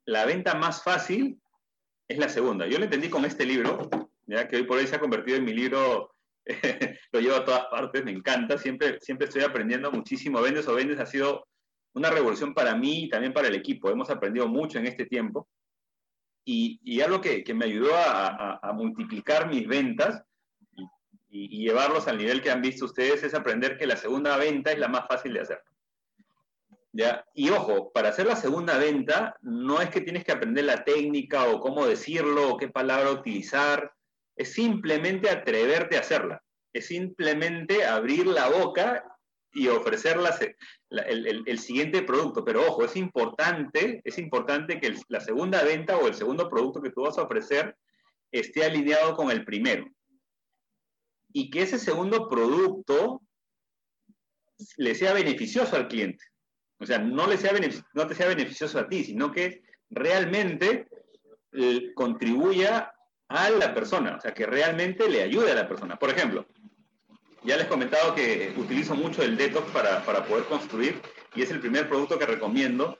La 0.06 0.24
venta 0.26 0.54
más 0.54 0.84
fácil 0.84 1.42
es 2.08 2.20
la 2.20 2.30
segunda. 2.30 2.68
Yo 2.68 2.78
lo 2.78 2.84
entendí 2.84 3.10
con 3.10 3.26
este 3.26 3.48
libro, 3.48 3.90
ya 4.28 4.48
que 4.48 4.58
hoy 4.58 4.64
por 4.66 4.78
hoy 4.78 4.86
se 4.86 4.98
ha 4.98 5.00
convertido 5.00 5.38
en 5.38 5.46
mi 5.46 5.54
libro, 5.54 6.14
lo 7.12 7.20
llevo 7.20 7.38
a 7.38 7.46
todas 7.46 7.66
partes, 7.72 8.06
me 8.06 8.12
encanta, 8.12 8.60
siempre, 8.60 9.00
siempre 9.02 9.26
estoy 9.26 9.42
aprendiendo 9.42 9.92
muchísimo. 9.92 10.44
Vendes 10.44 10.68
o 10.68 10.76
vendes 10.76 11.00
ha 11.00 11.08
sido 11.08 11.48
una 11.94 12.10
revolución 12.10 12.54
para 12.54 12.76
mí 12.76 13.04
y 13.04 13.10
también 13.10 13.34
para 13.34 13.48
el 13.48 13.56
equipo. 13.56 13.90
Hemos 13.90 14.10
aprendido 14.10 14.48
mucho 14.48 14.80
en 14.80 14.88
este 14.88 15.06
tiempo. 15.06 15.48
Y, 16.46 17.00
algo 17.02 17.22
que, 17.22 17.44
me 17.54 17.66
ayudó 17.66 17.92
a, 17.96 18.74
multiplicar 18.74 19.48
mis 19.48 19.66
ventas 19.68 20.24
y, 21.30 21.64
llevarlos 21.64 22.08
al 22.08 22.18
nivel 22.18 22.42
que 22.42 22.52
han 22.52 22.62
visto 22.62 22.86
ustedes 22.86 23.24
es 23.24 23.34
aprender 23.34 23.78
que 23.78 23.88
la 23.88 23.96
segunda 23.96 24.36
venta 24.38 24.72
es 24.72 24.80
la 24.80 24.90
más 24.90 25.08
fácil 25.08 25.34
de 25.34 25.42
hacer. 25.42 25.62
¿Ya? 26.92 27.26
Y 27.34 27.50
ojo, 27.50 27.92
para 27.92 28.10
hacer 28.10 28.28
la 28.28 28.36
segunda 28.36 28.78
venta 28.78 29.36
no 29.42 29.82
es 29.82 29.90
que 29.90 30.02
tienes 30.02 30.24
que 30.26 30.32
aprender 30.32 30.66
la 30.66 30.84
técnica 30.84 31.46
o 31.46 31.60
cómo 31.60 31.88
decirlo 31.88 32.50
o 32.50 32.58
qué 32.58 32.68
palabra 32.68 33.10
utilizar, 33.10 33.94
es 34.36 34.54
simplemente 34.54 35.30
atreverte 35.30 35.98
a 35.98 36.02
hacerla, 36.02 36.44
es 36.72 36.88
simplemente 36.88 37.86
abrir 37.86 38.28
la 38.28 38.50
boca 38.50 39.13
y 39.54 39.68
ofrecer 39.68 40.18
el, 40.90 41.60
siguiente 41.60 42.02
producto. 42.02 42.44
Pero 42.44 42.68
ojo, 42.68 42.84
es 42.84 42.96
importante, 42.96 44.02
es 44.04 44.18
importante 44.18 44.80
que 44.80 44.96
la 45.10 45.20
segunda 45.20 45.64
venta 45.64 45.98
o 45.98 46.08
el 46.08 46.16
segundo 46.16 46.50
producto 46.50 46.82
que 46.82 46.90
tú 46.90 47.04
vas 47.04 47.18
a 47.18 47.24
ofrecer 47.24 47.78
esté 48.32 48.66
alineado 48.66 49.16
con 49.16 49.30
el 49.30 49.46
primero. 49.46 49.86
Y 51.32 51.50
que 51.50 51.62
ese 51.62 51.78
segundo 51.78 52.28
producto 52.28 53.22
le 54.78 54.96
sea 54.96 55.14
beneficioso 55.14 55.76
al 55.76 55.88
cliente. 55.88 56.26
O 56.80 56.86
sea, 56.86 56.98
no, 56.98 57.28
le 57.28 57.38
sea 57.38 57.54
no 57.94 58.08
te 58.08 58.16
sea 58.16 58.28
beneficioso 58.28 58.80
a 58.80 58.88
ti, 58.88 59.04
sino 59.04 59.32
que 59.32 59.64
realmente 59.90 60.88
eh, 61.52 61.94
contribuya 61.94 62.94
a 63.28 63.50
la 63.50 63.74
persona, 63.74 64.16
o 64.16 64.20
sea, 64.20 64.34
que 64.34 64.46
realmente 64.46 65.10
le 65.10 65.22
ayude 65.22 65.52
a 65.52 65.56
la 65.56 65.68
persona. 65.68 65.98
Por 65.98 66.10
ejemplo, 66.10 66.48
ya 67.44 67.58
les 67.58 67.66
he 67.66 67.70
comentado 67.70 68.16
que 68.16 68.54
utilizo 68.58 68.96
mucho 68.96 69.22
el 69.22 69.38
detox 69.38 69.70
para, 69.72 70.04
para 70.06 70.26
poder 70.26 70.46
construir 70.46 71.02
y 71.36 71.42
es 71.42 71.52
el 71.52 71.60
primer 71.60 71.90
producto 71.90 72.18
que 72.18 72.26
recomiendo. 72.26 72.98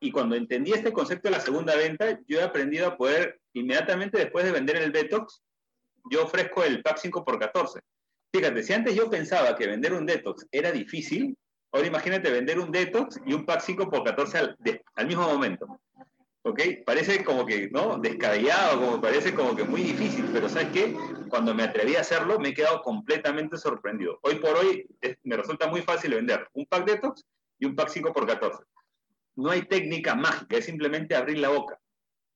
Y 0.00 0.10
cuando 0.10 0.34
entendí 0.34 0.72
este 0.72 0.92
concepto 0.92 1.28
de 1.28 1.36
la 1.36 1.40
segunda 1.40 1.76
venta, 1.76 2.18
yo 2.26 2.40
he 2.40 2.42
aprendido 2.42 2.86
a 2.86 2.96
poder, 2.96 3.40
inmediatamente 3.52 4.18
después 4.18 4.44
de 4.44 4.52
vender 4.52 4.76
el 4.76 4.92
detox, 4.92 5.42
yo 6.10 6.24
ofrezco 6.24 6.64
el 6.64 6.82
pack 6.82 6.98
5x14. 6.98 7.80
Fíjate, 8.32 8.62
si 8.62 8.72
antes 8.72 8.94
yo 8.94 9.10
pensaba 9.10 9.54
que 9.56 9.66
vender 9.66 9.92
un 9.92 10.06
detox 10.06 10.46
era 10.50 10.72
difícil, 10.72 11.36
ahora 11.72 11.86
imagínate 11.86 12.30
vender 12.30 12.58
un 12.58 12.70
detox 12.70 13.20
y 13.26 13.34
un 13.34 13.44
pack 13.44 13.62
5x14 13.62 14.34
al, 14.36 14.56
al 14.94 15.06
mismo 15.06 15.28
momento. 15.28 15.80
¿Ok? 16.42 16.60
Parece 16.86 17.24
como 17.24 17.44
que, 17.44 17.68
¿no? 17.70 17.98
Descabellado, 17.98 18.80
como 18.80 19.00
parece 19.00 19.34
como 19.34 19.54
que 19.54 19.64
muy 19.64 19.82
difícil, 19.82 20.28
pero 20.32 20.48
¿sabes 20.48 20.68
qué? 20.72 20.96
Cuando 21.28 21.54
me 21.54 21.62
atreví 21.62 21.96
a 21.96 22.00
hacerlo, 22.00 22.38
me 22.38 22.50
he 22.50 22.54
quedado 22.54 22.82
completamente 22.82 23.56
sorprendido. 23.56 24.18
Hoy 24.22 24.36
por 24.36 24.56
hoy 24.56 24.86
me 25.24 25.36
resulta 25.36 25.66
muy 25.68 25.82
fácil 25.82 26.14
vender 26.14 26.48
un 26.54 26.66
pack 26.66 26.86
detox 26.86 27.24
y 27.58 27.66
un 27.66 27.76
pack 27.76 27.90
5x14. 27.90 28.64
No 29.36 29.50
hay 29.50 29.62
técnica 29.62 30.14
mágica, 30.14 30.56
es 30.56 30.64
simplemente 30.64 31.14
abrir 31.14 31.38
la 31.38 31.50
boca, 31.50 31.78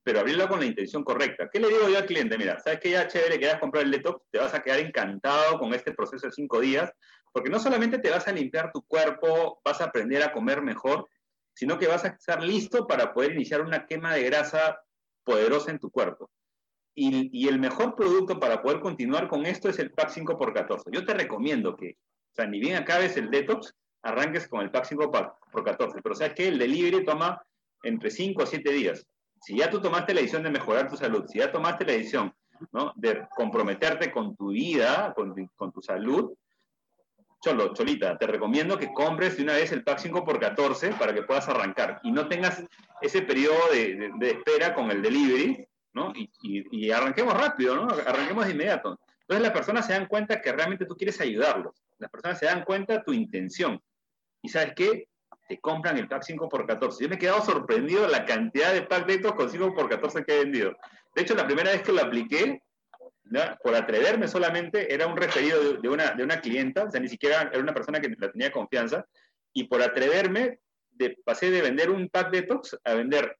pero 0.02 0.20
abrirla 0.20 0.48
con 0.48 0.60
la 0.60 0.66
intención 0.66 1.02
correcta. 1.02 1.48
¿Qué 1.50 1.58
le 1.58 1.68
digo 1.68 1.88
yo 1.88 1.98
al 1.98 2.06
cliente? 2.06 2.38
Mira, 2.38 2.60
¿sabes 2.60 2.80
qué? 2.80 2.90
Ya 2.90 3.08
chévere 3.08 3.38
que 3.38 3.50
a 3.50 3.58
comprar 3.58 3.84
el 3.84 3.90
detox, 3.90 4.22
te 4.30 4.38
vas 4.38 4.54
a 4.54 4.62
quedar 4.62 4.80
encantado 4.80 5.58
con 5.58 5.74
este 5.74 5.92
proceso 5.92 6.26
de 6.26 6.32
5 6.32 6.60
días, 6.60 6.92
porque 7.32 7.50
no 7.50 7.58
solamente 7.58 7.98
te 7.98 8.10
vas 8.10 8.28
a 8.28 8.32
limpiar 8.32 8.70
tu 8.70 8.82
cuerpo, 8.82 9.60
vas 9.64 9.80
a 9.80 9.86
aprender 9.86 10.22
a 10.22 10.32
comer 10.32 10.62
mejor, 10.62 11.08
sino 11.54 11.78
que 11.78 11.86
vas 11.86 12.04
a 12.04 12.08
estar 12.08 12.42
listo 12.42 12.86
para 12.86 13.14
poder 13.14 13.32
iniciar 13.32 13.62
una 13.62 13.86
quema 13.86 14.14
de 14.14 14.24
grasa 14.24 14.80
poderosa 15.24 15.70
en 15.70 15.78
tu 15.78 15.90
cuerpo. 15.90 16.30
Y, 16.96 17.48
el 17.48 17.58
mejor 17.58 17.96
producto 17.96 18.38
para 18.38 18.62
poder 18.62 18.80
continuar 18.80 19.28
con 19.28 19.46
esto 19.46 19.68
es 19.68 19.78
el 19.80 19.90
pack 19.90 20.10
5x14. 20.10 20.84
Yo 20.92 21.04
te 21.04 21.14
recomiendo 21.14 21.76
que, 21.76 21.96
o 22.32 22.34
sea, 22.34 22.46
ni 22.46 22.60
bien 22.60 22.76
acabes 22.76 23.16
el 23.16 23.30
detox, 23.30 23.74
arranques 24.02 24.46
con 24.46 24.60
el 24.60 24.70
pack 24.70 24.86
5x14. 24.90 26.00
Pero 26.02 26.14
sabes 26.14 26.34
que 26.34 26.46
el 26.48 26.58
delivery 26.58 27.04
toma 27.04 27.42
entre 27.82 28.10
5 28.10 28.42
a 28.42 28.46
7 28.46 28.72
días. 28.72 29.06
Si 29.40 29.58
ya 29.58 29.68
tú 29.70 29.80
tomaste 29.80 30.14
la 30.14 30.20
decisión 30.20 30.44
de 30.44 30.50
mejorar 30.50 30.88
tu 30.88 30.96
salud, 30.96 31.24
si 31.26 31.38
ya 31.38 31.50
tomaste 31.50 31.84
la 31.84 31.92
decisión 31.94 32.32
¿no? 32.72 32.92
de 32.94 33.26
comprometerte 33.34 34.12
con 34.12 34.36
tu 34.36 34.50
vida, 34.50 35.12
con, 35.16 35.34
con 35.56 35.72
tu 35.72 35.82
salud, 35.82 36.32
Cholita, 37.44 38.16
te 38.16 38.26
recomiendo 38.26 38.78
que 38.78 38.92
compres 38.92 39.36
de 39.36 39.42
una 39.42 39.52
vez 39.54 39.70
el 39.72 39.84
pack 39.84 40.00
5x14 40.00 40.96
para 40.98 41.12
que 41.12 41.22
puedas 41.22 41.46
arrancar 41.48 42.00
y 42.02 42.10
no 42.10 42.26
tengas 42.26 42.64
ese 43.02 43.22
periodo 43.22 43.58
de, 43.70 44.10
espera 44.22 44.74
con 44.74 44.90
el 44.90 45.02
delivery, 45.02 45.66
¿no? 45.92 46.12
Y, 46.14 46.90
arranquemos 46.90 47.34
rápido, 47.34 47.76
¿no? 47.76 47.88
Arranquemos 47.88 48.46
de 48.46 48.52
inmediato. 48.52 48.98
Entonces 49.20 49.42
las 49.42 49.52
personas 49.52 49.86
se 49.86 49.92
dan 49.92 50.06
cuenta 50.06 50.40
que 50.40 50.52
realmente 50.52 50.86
tú 50.86 50.96
quieres 50.96 51.20
ayudarlos. 51.20 51.82
Las 51.98 52.10
personas 52.10 52.38
se 52.38 52.46
dan 52.46 52.64
cuenta 52.64 53.02
tu 53.02 53.12
intención. 53.12 53.80
¿Y 54.42 54.48
sabes 54.48 54.72
qué? 54.74 55.08
Te 55.48 55.60
compran 55.60 55.98
el 55.98 56.08
pack 56.08 56.22
5x14. 56.24 57.00
Yo 57.00 57.08
me 57.08 57.16
he 57.16 57.18
quedado 57.18 57.42
sorprendido 57.42 58.02
de 58.02 58.08
la 58.08 58.24
cantidad 58.24 58.72
de 58.72 58.82
pack 58.82 59.06
de 59.06 59.14
estos 59.14 59.34
con 59.34 59.50
5x14 59.50 60.24
que 60.24 60.34
he 60.34 60.44
vendido. 60.44 60.74
De 61.14 61.22
hecho, 61.22 61.34
la 61.34 61.46
primera 61.46 61.70
vez 61.70 61.82
que 61.82 61.92
lo 61.92 62.02
apliqué, 62.02 62.62
por 63.62 63.74
atreverme 63.74 64.28
solamente, 64.28 64.92
era 64.92 65.06
un 65.06 65.16
referido 65.16 65.74
de 65.74 65.88
una, 65.88 66.12
de 66.12 66.22
una 66.22 66.40
clienta, 66.40 66.84
o 66.84 66.90
sea, 66.90 67.00
ni 67.00 67.08
siquiera 67.08 67.50
era 67.52 67.60
una 67.60 67.74
persona 67.74 68.00
que 68.00 68.14
la 68.18 68.30
tenía 68.30 68.52
confianza, 68.52 69.06
y 69.52 69.64
por 69.64 69.82
atreverme, 69.82 70.60
de, 70.90 71.16
pasé 71.24 71.50
de 71.50 71.62
vender 71.62 71.90
un 71.90 72.08
pack 72.08 72.30
detox 72.30 72.76
a 72.84 72.94
vender 72.94 73.36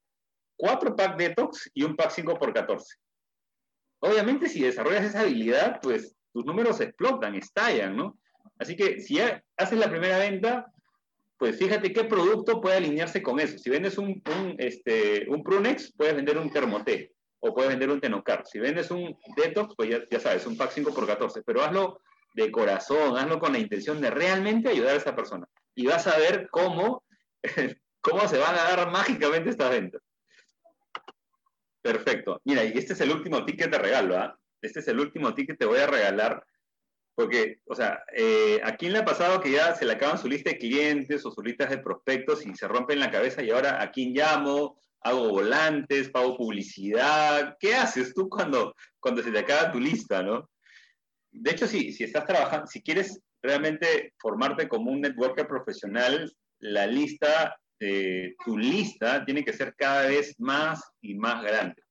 cuatro 0.56 0.96
pack 0.96 1.16
detox 1.16 1.70
y 1.74 1.84
un 1.84 1.96
pack 1.96 2.10
5 2.10 2.38
por 2.38 2.52
14. 2.52 2.96
Obviamente, 4.00 4.48
si 4.48 4.60
desarrollas 4.60 5.04
esa 5.04 5.20
habilidad, 5.20 5.80
pues 5.80 6.16
tus 6.32 6.44
números 6.44 6.80
explotan, 6.80 7.34
estallan, 7.36 7.96
¿no? 7.96 8.18
Así 8.58 8.76
que 8.76 9.00
si 9.00 9.18
haces 9.20 9.78
la 9.78 9.90
primera 9.90 10.18
venta, 10.18 10.66
pues 11.38 11.58
fíjate 11.58 11.92
qué 11.92 12.04
producto 12.04 12.60
puede 12.60 12.76
alinearse 12.76 13.22
con 13.22 13.40
eso. 13.40 13.58
Si 13.58 13.70
vendes 13.70 13.98
un, 13.98 14.22
un, 14.38 14.54
este, 14.58 15.28
un 15.28 15.42
Prunex, 15.42 15.92
puedes 15.96 16.14
vender 16.14 16.38
un 16.38 16.50
Termoté 16.50 17.13
o 17.46 17.52
puedes 17.52 17.70
vender 17.70 17.90
un 17.90 18.00
Tenocar. 18.00 18.46
Si 18.46 18.58
vendes 18.58 18.90
un 18.90 19.18
Detox, 19.36 19.74
pues 19.76 19.90
ya, 20.10 20.18
sabes, 20.20 20.46
un 20.46 20.56
pack 20.56 20.70
5 20.70 20.94
por 20.94 21.06
14, 21.06 21.42
pero 21.42 21.62
hazlo 21.62 22.00
de 22.34 22.50
corazón, 22.50 23.18
hazlo 23.18 23.38
con 23.38 23.52
la 23.52 23.58
intención 23.58 24.00
de 24.00 24.10
realmente 24.10 24.70
ayudar 24.70 24.94
a 24.94 24.96
esa 24.96 25.14
persona. 25.14 25.46
Y 25.74 25.86
vas 25.86 26.06
a 26.06 26.16
ver 26.16 26.48
cómo, 26.50 27.04
cómo 28.00 28.26
se 28.28 28.38
van 28.38 28.54
a 28.54 28.62
dar 28.62 28.90
mágicamente 28.90 29.50
estas 29.50 29.70
ventas. 29.70 30.00
Perfecto. 31.82 32.40
Mira, 32.44 32.64
y 32.64 32.78
este 32.78 32.94
es 32.94 33.00
el 33.02 33.10
último 33.10 33.44
ticket 33.44 33.70
de 33.70 33.78
regalo, 33.78 34.16
¿ah? 34.16 34.38
Este 34.62 34.80
es 34.80 34.88
el 34.88 34.98
último 34.98 35.34
ticket 35.34 35.56
que 35.56 35.58
te 35.58 35.66
voy 35.66 35.80
a 35.80 35.86
regalar. 35.86 36.42
Porque, 37.14 37.60
o 37.66 37.74
sea, 37.74 38.02
eh, 38.16 38.58
¿a 38.64 38.74
quién 38.74 38.94
le 38.94 39.00
ha 39.00 39.04
pasado 39.04 39.42
que 39.42 39.50
ya 39.50 39.74
se 39.74 39.84
le 39.84 39.92
acaban 39.92 40.16
su 40.16 40.28
lista 40.28 40.48
de 40.48 40.58
clientes 40.58 41.26
o 41.26 41.30
su 41.30 41.42
lista 41.42 41.66
de 41.66 41.78
prospectos 41.78 42.44
y 42.46 42.54
se 42.54 42.66
rompen 42.66 43.00
la 43.00 43.10
cabeza 43.10 43.42
y 43.42 43.50
ahora 43.50 43.82
a 43.82 43.90
quién 43.92 44.14
llamo? 44.14 44.78
Hago 45.04 45.28
volantes, 45.28 46.10
pago 46.10 46.36
publicidad. 46.36 47.56
¿Qué 47.60 47.74
haces 47.74 48.14
tú 48.14 48.28
cuando, 48.28 48.74
cuando 48.98 49.22
se 49.22 49.30
te 49.30 49.38
acaba 49.38 49.70
tu 49.70 49.78
lista, 49.78 50.22
no? 50.22 50.50
De 51.30 51.50
hecho, 51.50 51.66
si, 51.66 51.92
si 51.92 52.04
estás 52.04 52.24
trabajando, 52.24 52.66
si 52.66 52.82
quieres 52.82 53.20
realmente 53.42 54.14
formarte 54.18 54.68
como 54.68 54.90
un 54.90 55.02
networker 55.02 55.46
profesional, 55.46 56.32
la 56.60 56.86
lista, 56.86 57.56
tu 58.44 58.56
lista 58.56 59.24
tiene 59.24 59.44
que 59.44 59.52
ser 59.52 59.74
cada 59.76 60.06
vez 60.06 60.34
más 60.38 60.82
y 61.02 61.14
más 61.14 61.42
grande. 61.42 61.82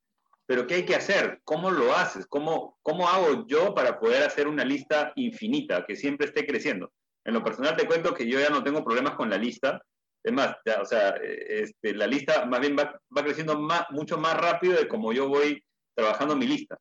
Pero 0.45 0.65
¿qué 0.65 0.75
hay 0.75 0.85
que 0.85 0.95
hacer? 0.95 1.39
¿Cómo 1.43 1.69
lo 1.69 1.95
haces? 1.95 2.25
¿Cómo, 2.27 2.77
¿Cómo 2.81 3.07
hago 3.07 3.45
yo 3.47 3.75
para 3.75 3.99
poder 3.99 4.23
hacer 4.23 4.47
una 4.47 4.65
lista 4.65 5.13
infinita 5.15 5.85
que 5.85 5.95
siempre 5.95 6.27
esté 6.27 6.45
creciendo? 6.45 6.91
En 7.23 7.33
lo 7.33 7.43
personal 7.43 7.77
te 7.77 7.85
cuento 7.85 8.13
que 8.13 8.27
yo 8.27 8.39
ya 8.39 8.49
no 8.49 8.63
tengo 8.63 8.83
problemas 8.83 9.15
con 9.15 9.29
la 9.29 9.37
lista 9.37 9.81
es 10.23 10.31
más, 10.31 10.55
o 10.79 10.85
sea, 10.85 11.15
este, 11.21 11.93
la 11.93 12.07
lista 12.07 12.45
más 12.45 12.61
bien 12.61 12.77
va, 12.77 12.99
creciendo 13.21 13.59
más, 13.59 13.85
mucho 13.89 14.17
más 14.17 14.35
rápido 14.37 14.77
de 14.77 14.87
como 14.87 15.11
yo 15.11 15.27
voy 15.27 15.63
trabajando 15.93 16.35
mi 16.35 16.47
lista. 16.47 16.79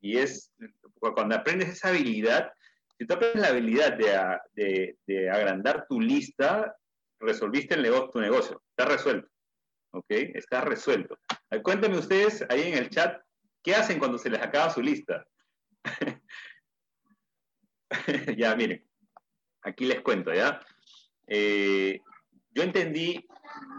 Y 0.00 0.16
es, 0.16 0.52
cuando 0.98 1.34
aprendes 1.34 1.68
esa 1.68 1.88
habilidad, 1.88 2.50
si 2.96 3.06
tú 3.06 3.14
aprendes 3.14 3.42
la 3.42 3.48
habilidad 3.48 3.92
de, 4.54 4.96
de, 5.06 5.30
agrandar 5.30 5.86
tu 5.88 6.00
lista, 6.00 6.74
resolviste 7.20 7.74
el 7.74 7.82
negocio, 7.82 8.10
tu 8.10 8.20
negocio, 8.20 8.62
está 8.70 8.86
resuelto. 8.86 9.28
¿Ok? 9.92 10.06
Está 10.08 10.62
resuelto. 10.62 11.18
Cuéntenme 11.62 11.98
ustedes 11.98 12.44
ahí 12.48 12.62
en 12.62 12.78
el 12.78 12.90
chat, 12.90 13.20
¿qué 13.62 13.74
hacen 13.74 13.98
cuando 13.98 14.18
se 14.18 14.30
les 14.30 14.40
acaba 14.42 14.70
su 14.70 14.80
lista? 14.80 15.26
ya, 18.36 18.54
miren, 18.54 18.84
aquí 19.62 19.84
les 19.84 20.00
cuento, 20.00 20.32
¿ya? 20.32 20.60
Eh, 21.26 22.00
yo 22.58 22.64
entendí 22.64 23.24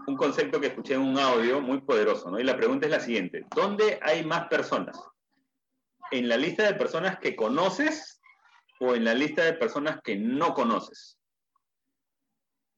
un 0.08 0.16
concepto 0.16 0.62
que 0.62 0.68
escuché 0.68 0.94
en 0.94 1.02
un 1.02 1.20
audio 1.20 1.60
muy 1.60 1.82
poderoso, 1.82 2.32
¿no? 2.32 2.40
Y 2.40 2.46
la 2.46 2.56
pregunta 2.56 2.86
es 2.86 2.92
la 2.94 3.02
siguiente, 3.02 3.46
¿dónde 3.54 4.00
hay 4.02 4.24
más 4.24 4.48
personas? 4.48 4.98
¿En 6.12 6.30
la 6.30 6.38
lista 6.38 6.64
de 6.64 6.76
personas 6.76 7.20
que 7.20 7.36
conoces 7.36 8.22
o 8.80 8.96
en 8.96 9.04
la 9.04 9.14
lista 9.14 9.44
de 9.44 9.52
personas 9.52 10.00
que 10.02 10.16
no 10.16 10.54
conoces? 10.54 11.20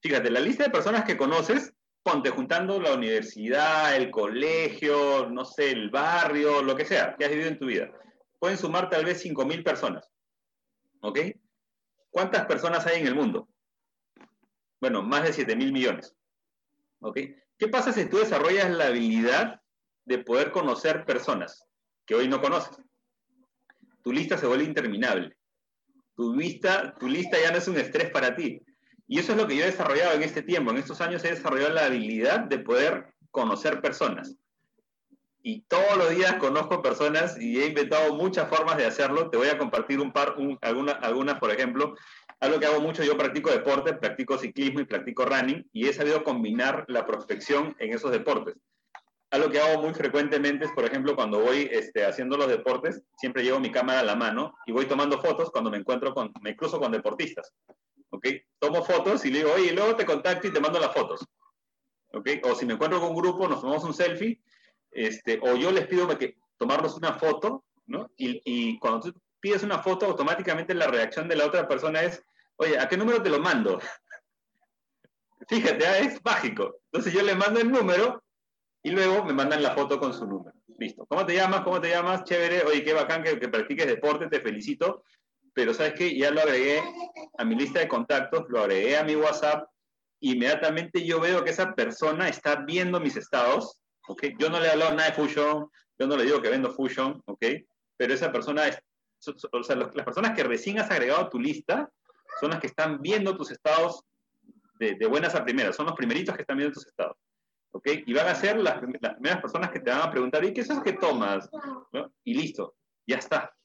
Fíjate, 0.01 0.31
la 0.31 0.39
lista 0.39 0.63
de 0.63 0.71
personas 0.71 1.05
que 1.05 1.17
conoces, 1.17 1.71
ponte 2.01 2.31
juntando 2.31 2.79
la 2.79 2.95
universidad, 2.95 3.95
el 3.95 4.09
colegio, 4.09 5.29
no 5.29 5.45
sé, 5.45 5.69
el 5.69 5.91
barrio, 5.91 6.63
lo 6.63 6.75
que 6.75 6.85
sea, 6.85 7.15
que 7.15 7.25
has 7.25 7.31
vivido 7.31 7.49
en 7.49 7.59
tu 7.59 7.67
vida. 7.67 7.91
Pueden 8.39 8.57
sumar 8.57 8.89
tal 8.89 9.05
vez 9.05 9.23
5.000 9.23 9.63
personas. 9.63 10.09
¿Ok? 11.01 11.19
¿Cuántas 12.09 12.47
personas 12.47 12.87
hay 12.87 13.01
en 13.01 13.07
el 13.07 13.13
mundo? 13.13 13.47
Bueno, 14.81 15.03
más 15.03 15.23
de 15.23 15.31
7 15.31 15.55
mil 15.55 15.71
millones. 15.71 16.15
¿Ok? 16.99 17.19
¿Qué 17.57 17.67
pasa 17.67 17.93
si 17.93 18.05
tú 18.05 18.17
desarrollas 18.17 18.69
la 18.71 18.87
habilidad 18.87 19.61
de 20.05 20.17
poder 20.17 20.51
conocer 20.51 21.05
personas 21.05 21.63
que 22.05 22.15
hoy 22.15 22.27
no 22.27 22.41
conoces? 22.41 22.75
Tu 24.03 24.11
lista 24.11 24.37
se 24.37 24.47
vuelve 24.47 24.65
interminable. 24.65 25.37
Tu 26.15 26.35
lista, 26.35 26.95
tu 26.99 27.07
lista 27.07 27.39
ya 27.39 27.51
no 27.51 27.59
es 27.59 27.67
un 27.67 27.77
estrés 27.77 28.09
para 28.09 28.35
ti. 28.35 28.61
Y 29.07 29.19
eso 29.19 29.33
es 29.33 29.37
lo 29.37 29.47
que 29.47 29.55
yo 29.55 29.63
he 29.63 29.67
desarrollado 29.67 30.13
en 30.15 30.23
este 30.23 30.41
tiempo. 30.41 30.71
En 30.71 30.77
estos 30.77 30.99
años 31.01 31.23
he 31.23 31.29
desarrollado 31.29 31.73
la 31.73 31.85
habilidad 31.85 32.41
de 32.41 32.59
poder 32.59 33.13
conocer 33.29 33.81
personas. 33.81 34.35
Y 35.43 35.61
todos 35.61 35.97
los 35.97 36.11
días 36.11 36.35
conozco 36.35 36.81
personas 36.81 37.39
y 37.39 37.59
he 37.59 37.67
inventado 37.67 38.13
muchas 38.15 38.47
formas 38.47 38.77
de 38.77 38.85
hacerlo. 38.85 39.29
Te 39.29 39.37
voy 39.37 39.49
a 39.49 39.57
compartir 39.57 39.99
un 39.99 40.11
par, 40.11 40.35
algunas, 40.61 40.97
algunas, 41.01 41.39
por 41.39 41.51
ejemplo, 41.51 41.95
algo 42.41 42.59
que 42.59 42.65
hago 42.65 42.81
mucho, 42.81 43.03
yo 43.03 43.15
practico 43.17 43.51
deporte, 43.51 43.93
practico 43.93 44.37
ciclismo 44.37 44.81
y 44.81 44.85
practico 44.85 45.25
running 45.25 45.69
y 45.71 45.87
he 45.87 45.93
sabido 45.93 46.23
combinar 46.23 46.85
la 46.87 47.05
prospección 47.05 47.75
en 47.79 47.93
esos 47.93 48.11
deportes. 48.11 48.55
Algo 49.29 49.49
que 49.49 49.59
hago 49.59 49.81
muy 49.81 49.93
frecuentemente 49.93 50.65
es, 50.65 50.71
por 50.71 50.83
ejemplo, 50.83 51.15
cuando 51.15 51.39
voy 51.39 51.69
este, 51.71 52.03
haciendo 52.03 52.35
los 52.37 52.47
deportes, 52.49 53.03
siempre 53.17 53.43
llevo 53.43 53.59
mi 53.59 53.71
cámara 53.71 54.01
a 54.01 54.03
la 54.03 54.15
mano 54.15 54.55
y 54.65 54.71
voy 54.71 54.87
tomando 54.87 55.21
fotos 55.21 55.51
cuando 55.51 55.69
me 55.69 55.77
encuentro 55.77 56.13
con, 56.13 56.33
me 56.41 56.55
cruzo 56.55 56.79
con 56.79 56.91
deportistas. 56.91 57.53
¿Ok? 58.09 58.27
Tomo 58.59 58.83
fotos 58.83 59.23
y 59.23 59.31
le 59.31 59.39
digo, 59.39 59.53
oye, 59.53 59.71
luego 59.71 59.95
te 59.95 60.05
contacto 60.05 60.47
y 60.47 60.51
te 60.51 60.59
mando 60.59 60.79
las 60.79 60.93
fotos. 60.93 61.25
¿Ok? 62.11 62.27
O 62.43 62.55
si 62.55 62.65
me 62.65 62.73
encuentro 62.73 62.99
con 62.99 63.09
un 63.09 63.15
grupo, 63.15 63.47
nos 63.47 63.61
tomamos 63.61 63.83
un 63.83 63.93
selfie, 63.93 64.41
este, 64.89 65.39
o 65.43 65.55
yo 65.55 65.71
les 65.71 65.87
pido 65.87 66.07
que 66.17 66.35
tomarnos 66.57 66.97
una 66.97 67.13
foto 67.13 67.63
¿no? 67.85 68.09
Y, 68.17 68.41
y 68.45 68.79
cuando 68.79 69.11
tú 69.11 69.19
pides 69.39 69.63
una 69.63 69.79
foto, 69.79 70.05
automáticamente 70.05 70.73
la 70.73 70.87
reacción 70.87 71.27
de 71.27 71.35
la 71.35 71.45
otra 71.45 71.67
persona 71.67 72.01
es, 72.01 72.23
oye, 72.61 72.79
¿a 72.79 72.87
qué 72.87 72.97
número 72.97 73.21
te 73.21 73.29
lo 73.29 73.39
mando? 73.39 73.79
Fíjate, 75.49 75.85
ah, 75.85 75.99
es 75.99 76.23
mágico. 76.23 76.77
Entonces 76.91 77.13
yo 77.13 77.21
le 77.23 77.35
mando 77.35 77.59
el 77.59 77.71
número 77.71 78.23
y 78.83 78.91
luego 78.91 79.23
me 79.25 79.33
mandan 79.33 79.63
la 79.63 79.71
foto 79.71 79.99
con 79.99 80.13
su 80.13 80.25
número. 80.25 80.55
Listo. 80.77 81.05
¿Cómo 81.07 81.25
te 81.25 81.35
llamas? 81.35 81.61
¿Cómo 81.61 81.81
te 81.81 81.89
llamas? 81.89 82.23
Chévere. 82.23 82.63
Oye, 82.63 82.83
qué 82.83 82.93
bacán 82.93 83.23
que, 83.23 83.39
que 83.39 83.49
practiques 83.49 83.87
deporte, 83.87 84.27
te 84.27 84.41
felicito. 84.41 85.03
Pero 85.53 85.73
¿sabes 85.73 85.93
qué? 85.93 86.15
Ya 86.15 86.31
lo 86.31 86.41
agregué 86.41 86.81
a 87.37 87.43
mi 87.43 87.55
lista 87.55 87.79
de 87.79 87.87
contactos, 87.87 88.45
lo 88.49 88.61
agregué 88.61 88.97
a 88.97 89.03
mi 89.03 89.15
WhatsApp. 89.15 89.67
Inmediatamente 90.21 91.03
yo 91.03 91.19
veo 91.19 91.43
que 91.43 91.49
esa 91.49 91.73
persona 91.73 92.29
está 92.29 92.55
viendo 92.55 92.99
mis 92.99 93.17
estados. 93.17 93.81
¿ok? 94.07 94.23
Yo 94.39 94.49
no 94.49 94.59
le 94.59 94.67
he 94.67 94.71
hablado 94.71 94.95
nada 94.95 95.09
de 95.09 95.15
Fusion, 95.15 95.67
yo 95.99 96.07
no 96.07 96.15
le 96.15 96.25
digo 96.25 96.41
que 96.41 96.49
vendo 96.49 96.71
Fusion, 96.71 97.21
¿ok? 97.25 97.45
Pero 97.97 98.13
esa 98.13 98.31
persona, 98.31 98.67
es, 98.67 98.81
o 99.51 99.63
sea, 99.63 99.75
las 99.75 100.05
personas 100.05 100.35
que 100.35 100.43
recién 100.43 100.79
has 100.79 100.89
agregado 100.89 101.21
a 101.21 101.29
tu 101.29 101.39
lista 101.39 101.89
son 102.41 102.59
que 102.59 102.67
están 102.67 103.01
viendo 103.01 103.37
tus 103.37 103.51
estados 103.51 104.03
de, 104.79 105.05
buenas 105.05 105.35
a 105.35 105.43
primeras, 105.43 105.75
son 105.75 105.85
los 105.85 105.95
primeritos 105.95 106.35
que 106.35 106.41
están 106.41 106.57
viendo 106.57 106.73
tus 106.73 106.87
estados. 106.87 107.15
¿ok? 107.71 107.87
Y 108.05 108.13
van 108.13 108.27
a 108.27 108.35
ser 108.35 108.57
las, 108.57 108.79
primeras 108.79 109.39
personas 109.39 109.69
que 109.69 109.79
te 109.79 109.91
van 109.91 110.01
a 110.01 110.11
preguntar, 110.11 110.43
¿y 110.43 110.53
qué 110.53 110.61
es 110.61 110.69
eso 110.69 110.81
que 110.81 110.93
tomas? 110.93 111.47
¿No? 111.91 112.11
Y 112.23 112.33
listo, 112.33 112.75
ya 113.05 113.17
está, 113.17 113.55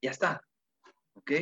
ya 0.00 0.12
está, 0.12 0.40
¿ok? 1.14 1.32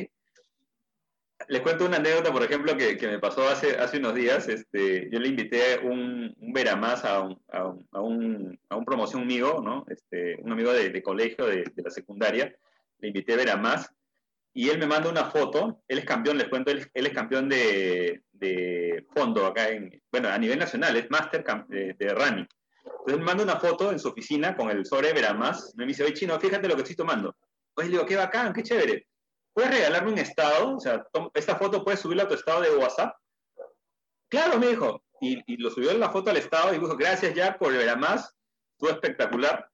Les 1.49 1.61
cuento 1.61 1.85
una 1.85 1.97
anécdota, 1.97 2.33
por 2.33 2.43
ejemplo, 2.43 2.75
que, 2.75 2.97
que 2.97 3.07
me 3.07 3.19
pasó 3.19 3.47
hace, 3.47 3.77
hace 3.77 3.99
unos 3.99 4.15
días. 4.15 4.49
Este, 4.49 5.07
yo 5.11 5.19
le 5.19 5.27
invité 5.27 5.79
un, 5.83 6.35
un 6.35 6.51
veramás 6.51 7.05
a 7.05 7.21
un, 7.21 7.39
a, 7.49 7.63
un, 8.01 8.59
a, 8.67 8.75
un, 8.75 8.85
promoción 8.85 9.21
amigo, 9.21 9.61
¿no? 9.61 9.85
Este, 9.87 10.35
un 10.41 10.51
amigo 10.51 10.73
de, 10.73 10.89
de 10.89 11.03
colegio, 11.03 11.45
de, 11.45 11.63
de, 11.75 11.83
la 11.83 11.91
secundaria. 11.91 12.53
Le 12.97 13.09
invité 13.09 13.33
a 13.33 13.37
veramás 13.37 13.93
y 14.57 14.71
él 14.71 14.79
me 14.79 14.87
manda 14.87 15.07
una 15.07 15.25
foto. 15.25 15.83
Él 15.87 15.99
es 15.99 16.05
campeón, 16.05 16.39
les 16.39 16.49
cuento, 16.49 16.71
él, 16.71 16.89
es 16.91 17.13
campeón 17.13 17.47
de, 17.47 18.23
fondo 19.13 19.45
acá 19.45 19.69
en, 19.69 20.01
bueno, 20.11 20.29
a 20.29 20.37
nivel 20.39 20.57
nacional, 20.57 20.97
es 20.97 21.11
máster 21.11 21.45
de, 21.67 21.93
de 21.93 22.09
running. 22.15 22.47
Entonces 22.83 23.19
me 23.19 23.23
manda 23.23 23.43
una 23.43 23.59
foto 23.59 23.91
en 23.91 23.99
su 23.99 24.07
oficina 24.07 24.57
con 24.57 24.71
el 24.71 24.83
sobre 24.83 25.13
Veramás. 25.13 25.75
Me 25.75 25.85
dice, 25.85 26.03
oye, 26.03 26.15
chino, 26.15 26.39
fíjate 26.39 26.67
lo 26.67 26.73
que 26.73 26.81
estoy 26.81 26.95
tomando. 26.95 27.37
Pues 27.75 27.85
le 27.85 27.91
digo, 27.91 28.05
qué 28.07 28.15
bacán, 28.15 28.51
qué 28.51 28.63
chévere. 28.63 29.07
¿Puedes 29.53 29.69
regalarme 29.69 30.13
un 30.13 30.17
estado? 30.17 30.75
O 30.75 30.79
sea, 30.79 31.05
esta 31.35 31.55
foto 31.55 31.83
puedes 31.83 31.99
subirla 31.99 32.23
a 32.23 32.27
tu 32.27 32.33
estado 32.33 32.61
de 32.61 32.75
WhatsApp. 32.75 33.15
Claro, 34.27 34.57
me 34.57 34.69
dijo. 34.69 35.03
Y, 35.21 35.61
lo 35.61 35.69
subió 35.69 35.93
la 35.93 36.09
foto 36.09 36.31
al 36.31 36.37
estado 36.37 36.73
y 36.73 36.79
dijo, 36.79 36.97
gracias 36.97 37.35
ya 37.35 37.59
por 37.59 37.71
Veramás, 37.73 38.35
estuvo 38.71 38.89
espectacular. 38.89 39.69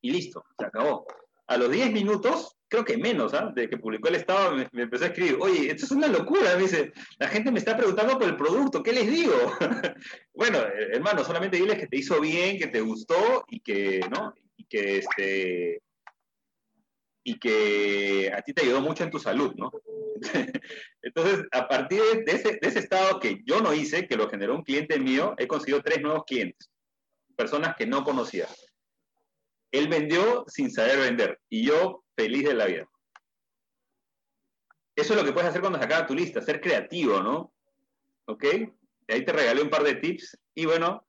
Y 0.00 0.10
listo, 0.10 0.44
se 0.58 0.66
acabó. 0.66 1.06
A 1.46 1.56
los 1.56 1.70
10 1.70 1.92
minutos 1.92 2.57
creo 2.68 2.84
que 2.84 2.98
menos, 2.98 3.34
¿ah? 3.34 3.50
de 3.54 3.68
que 3.68 3.78
publicó 3.78 4.08
el 4.08 4.16
Estado, 4.16 4.54
me, 4.72 4.82
empezó 4.82 5.04
a 5.04 5.08
escribir, 5.08 5.38
oye, 5.40 5.70
esto 5.70 5.86
es 5.86 5.90
una 5.90 6.06
locura, 6.06 6.54
me 6.54 6.62
dice, 6.62 6.92
la 7.18 7.28
gente 7.28 7.50
me 7.50 7.58
está 7.58 7.76
preguntando 7.76 8.18
por 8.18 8.28
el 8.28 8.36
producto, 8.36 8.82
¿qué 8.82 8.92
les 8.92 9.10
digo? 9.10 9.34
bueno, 10.34 10.58
eh, 10.58 10.90
hermano, 10.92 11.24
solamente 11.24 11.56
diles 11.56 11.78
que 11.78 11.86
te 11.86 11.96
hizo 11.96 12.20
bien, 12.20 12.58
que 12.58 12.68
te 12.68 12.80
gustó 12.80 13.44
y 13.48 13.60
que, 13.60 14.00
¿no? 14.10 14.34
Y 14.56 14.64
que, 14.64 14.98
este, 14.98 15.82
y 17.24 17.38
que 17.38 18.32
a 18.34 18.42
ti 18.42 18.52
te 18.52 18.62
ayudó 18.62 18.80
mucho 18.80 19.04
en 19.04 19.10
tu 19.10 19.18
salud, 19.18 19.54
¿no? 19.56 19.72
Entonces, 21.02 21.46
a 21.52 21.68
partir 21.68 22.02
de 22.26 22.58
ese 22.60 22.78
estado 22.78 23.18
que 23.18 23.40
yo 23.44 23.60
no 23.60 23.72
hice, 23.72 24.06
que 24.06 24.16
lo 24.16 24.28
generó 24.28 24.54
un 24.54 24.62
cliente 24.62 24.98
mío, 24.98 25.34
he 25.38 25.46
conseguido 25.46 25.82
tres 25.82 26.02
nuevos 26.02 26.24
clientes, 26.26 26.70
personas 27.36 27.76
que 27.76 27.86
no 27.86 28.04
conocía. 28.04 28.46
Él 29.70 29.88
vendió 29.88 30.44
sin 30.48 30.70
saber 30.70 30.98
vender 30.98 31.40
y 31.48 31.66
yo 31.66 32.04
feliz 32.16 32.44
de 32.44 32.54
la 32.54 32.66
vida. 32.66 32.88
Eso 34.96 35.12
es 35.12 35.20
lo 35.20 35.24
que 35.24 35.32
puedes 35.32 35.48
hacer 35.48 35.60
cuando 35.60 35.78
se 35.78 35.84
acaba 35.84 36.06
tu 36.06 36.14
lista, 36.14 36.42
ser 36.42 36.60
creativo, 36.60 37.22
¿no? 37.22 37.52
¿Ok? 38.26 38.44
Ahí 39.08 39.24
te 39.24 39.32
regalé 39.32 39.62
un 39.62 39.70
par 39.70 39.84
de 39.84 39.94
tips 39.94 40.38
y 40.54 40.66
bueno, 40.66 41.06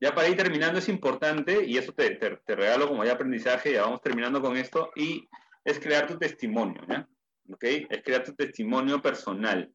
ya 0.00 0.14
para 0.14 0.28
ir 0.28 0.36
terminando 0.36 0.78
es 0.78 0.88
importante 0.88 1.64
y 1.64 1.76
eso 1.76 1.92
te, 1.92 2.16
te, 2.16 2.36
te 2.36 2.56
regalo 2.56 2.88
como 2.88 3.04
ya 3.04 3.12
aprendizaje, 3.12 3.72
ya 3.72 3.82
vamos 3.82 4.00
terminando 4.00 4.40
con 4.40 4.56
esto 4.56 4.90
y 4.96 5.28
es 5.64 5.78
crear 5.78 6.06
tu 6.06 6.18
testimonio, 6.18 6.82
¿ya? 6.88 7.06
¿Ok? 7.50 7.64
Es 7.64 8.02
crear 8.02 8.24
tu 8.24 8.34
testimonio 8.34 9.02
personal. 9.02 9.70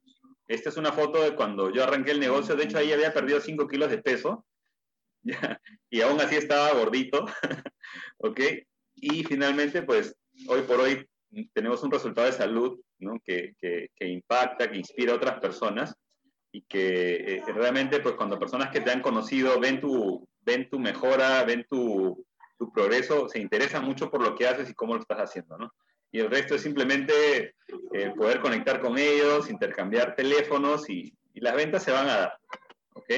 Esta 0.48 0.70
es 0.70 0.78
una 0.78 0.92
foto 0.92 1.22
de 1.22 1.36
cuando 1.36 1.70
yo 1.72 1.84
arranqué 1.84 2.12
el 2.12 2.20
negocio, 2.20 2.56
de 2.56 2.64
hecho 2.64 2.78
ahí 2.78 2.92
había 2.92 3.14
perdido 3.14 3.40
5 3.40 3.68
kilos 3.68 3.90
de 3.90 4.00
peso 4.00 4.46
¿ya? 5.28 5.60
y 5.90 6.02
aún 6.02 6.20
así 6.20 6.36
estaba 6.36 6.74
gordito, 6.74 7.26
¿ok? 8.18 8.40
Y 8.96 9.24
finalmente, 9.24 9.84
pues 9.84 10.16
hoy 10.48 10.62
por 10.62 10.80
hoy 10.80 11.08
tenemos 11.54 11.84
un 11.84 11.92
resultado 11.92 12.28
de 12.28 12.34
salud 12.34 12.80
¿no? 13.00 13.20
que, 13.24 13.54
que, 13.60 13.90
que, 13.96 14.08
impacta, 14.08 14.70
que 14.70 14.78
inspira 14.78 15.14
a 15.14 15.18
otras 15.18 15.40
personas 15.40 15.96
y 16.52 16.62
que 16.64 17.36
eh, 17.36 17.44
realmente 17.54 18.00
pues 18.00 18.16
cuando 18.16 18.40
personas 18.40 18.72
que 18.72 18.82
te 18.82 18.92
han 18.92 19.02
conocido 19.02 19.60
ven 19.60 19.80
tu, 19.80 20.28
ven 20.42 20.70
tu 20.70 20.80
mejora, 20.80 21.44
ven 21.44 21.66
tu, 21.70 22.26
tu, 22.58 22.72
progreso, 22.72 23.28
se 23.28 23.40
interesan 23.40 23.86
mucho 23.86 24.10
por 24.10 24.22
lo 24.22 24.36
que 24.36 24.48
haces 24.48 24.70
y 24.70 24.74
cómo 24.74 24.96
lo 24.96 25.02
estás 25.02 25.20
haciendo, 25.20 25.58
¿no? 25.58 25.74
Y 26.10 26.20
el 26.20 26.32
resto 26.32 26.56
es 26.56 26.62
simplemente 26.62 27.54
eh, 27.94 28.14
poder 28.16 28.40
conectar 28.40 28.80
con 28.80 28.98
ellos, 28.98 29.50
intercambiar 29.50 30.16
teléfonos 30.16 30.90
y, 30.90 31.14
y, 31.34 31.42
las 31.42 31.54
ventas 31.56 31.84
se 31.84 31.92
van 31.92 32.08
a 32.08 32.18
dar, 32.18 32.38
¿ok? 32.94 33.14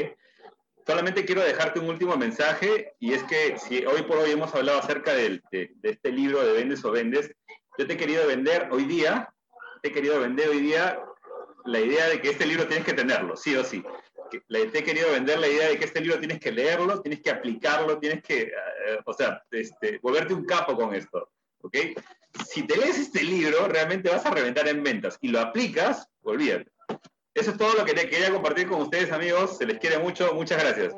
Solamente 0.90 1.24
quiero 1.24 1.44
dejarte 1.44 1.80
un 1.80 1.88
último 1.88 2.18
mensaje 2.18 2.96
y 3.00 3.14
es 3.14 3.22
que 3.26 3.60
si 3.60 3.86
hoy 3.86 4.02
por 4.02 4.18
hoy 4.18 4.32
hemos 4.32 4.56
hablado 4.56 4.80
acerca 4.80 5.14
de, 5.14 5.40
este 5.84 6.12
libro 6.12 6.44
de 6.44 6.52
Vendes 6.52 6.84
o 6.84 6.90
Vendes, 6.90 7.32
yo 7.78 7.86
te 7.86 7.94
he 7.94 7.98
querido 7.98 8.26
vender 8.26 8.70
hoy 8.72 8.86
día, 8.86 9.32
te 9.84 9.90
he 9.90 9.92
querido 9.92 10.20
vender 10.20 10.50
hoy 10.50 10.62
día 10.62 11.00
la 11.66 11.80
idea 11.80 12.10
de 12.10 12.20
que 12.20 12.32
este 12.32 12.48
libro 12.48 12.66
tienes 12.66 12.88
que 12.88 12.94
tenerlo, 12.94 13.36
sí 13.36 13.56
o 13.56 13.64
sí. 13.64 13.84
te 14.32 14.80
he 14.80 14.84
querido 14.84 15.12
vender 15.12 15.38
la 15.38 15.48
idea 15.48 15.70
de 15.70 15.78
que 15.78 15.86
este 15.86 16.02
libro 16.02 16.18
tienes 16.18 16.40
que 16.40 16.52
leerlo, 16.52 17.00
tienes 17.02 17.22
que 17.22 17.30
aplicarlo, 17.30 18.00
tienes 18.00 18.24
que, 18.24 18.46
uh, 18.46 19.02
o 19.06 19.14
sea, 19.14 19.44
este, 19.52 20.00
volverte 20.02 20.34
un 20.34 20.44
capo 20.44 20.76
con 20.76 20.96
esto, 20.96 21.30
¿ok? 21.62 21.78
Si 22.48 22.64
te 22.64 22.78
lees 22.78 22.98
este 22.98 23.22
libro, 23.22 23.68
realmente 23.68 24.10
vas 24.10 24.26
a 24.26 24.32
reventar 24.32 24.68
en 24.68 24.82
ventas 24.82 25.20
y 25.22 25.28
lo 25.28 25.40
aplicas, 25.40 26.10
olvídate. 26.24 26.72
Eso 27.40 27.52
es 27.52 27.58
todo 27.58 27.74
lo 27.74 27.86
que 27.86 27.94
quería 27.94 28.32
compartir 28.32 28.68
con 28.68 28.82
ustedes, 28.82 29.12
amigos. 29.14 29.58
Se 29.58 29.66
les 29.66 29.80
quiere 29.80 29.98
mucho. 29.98 30.34
Muchas 30.34 30.62
gracias. 30.62 30.94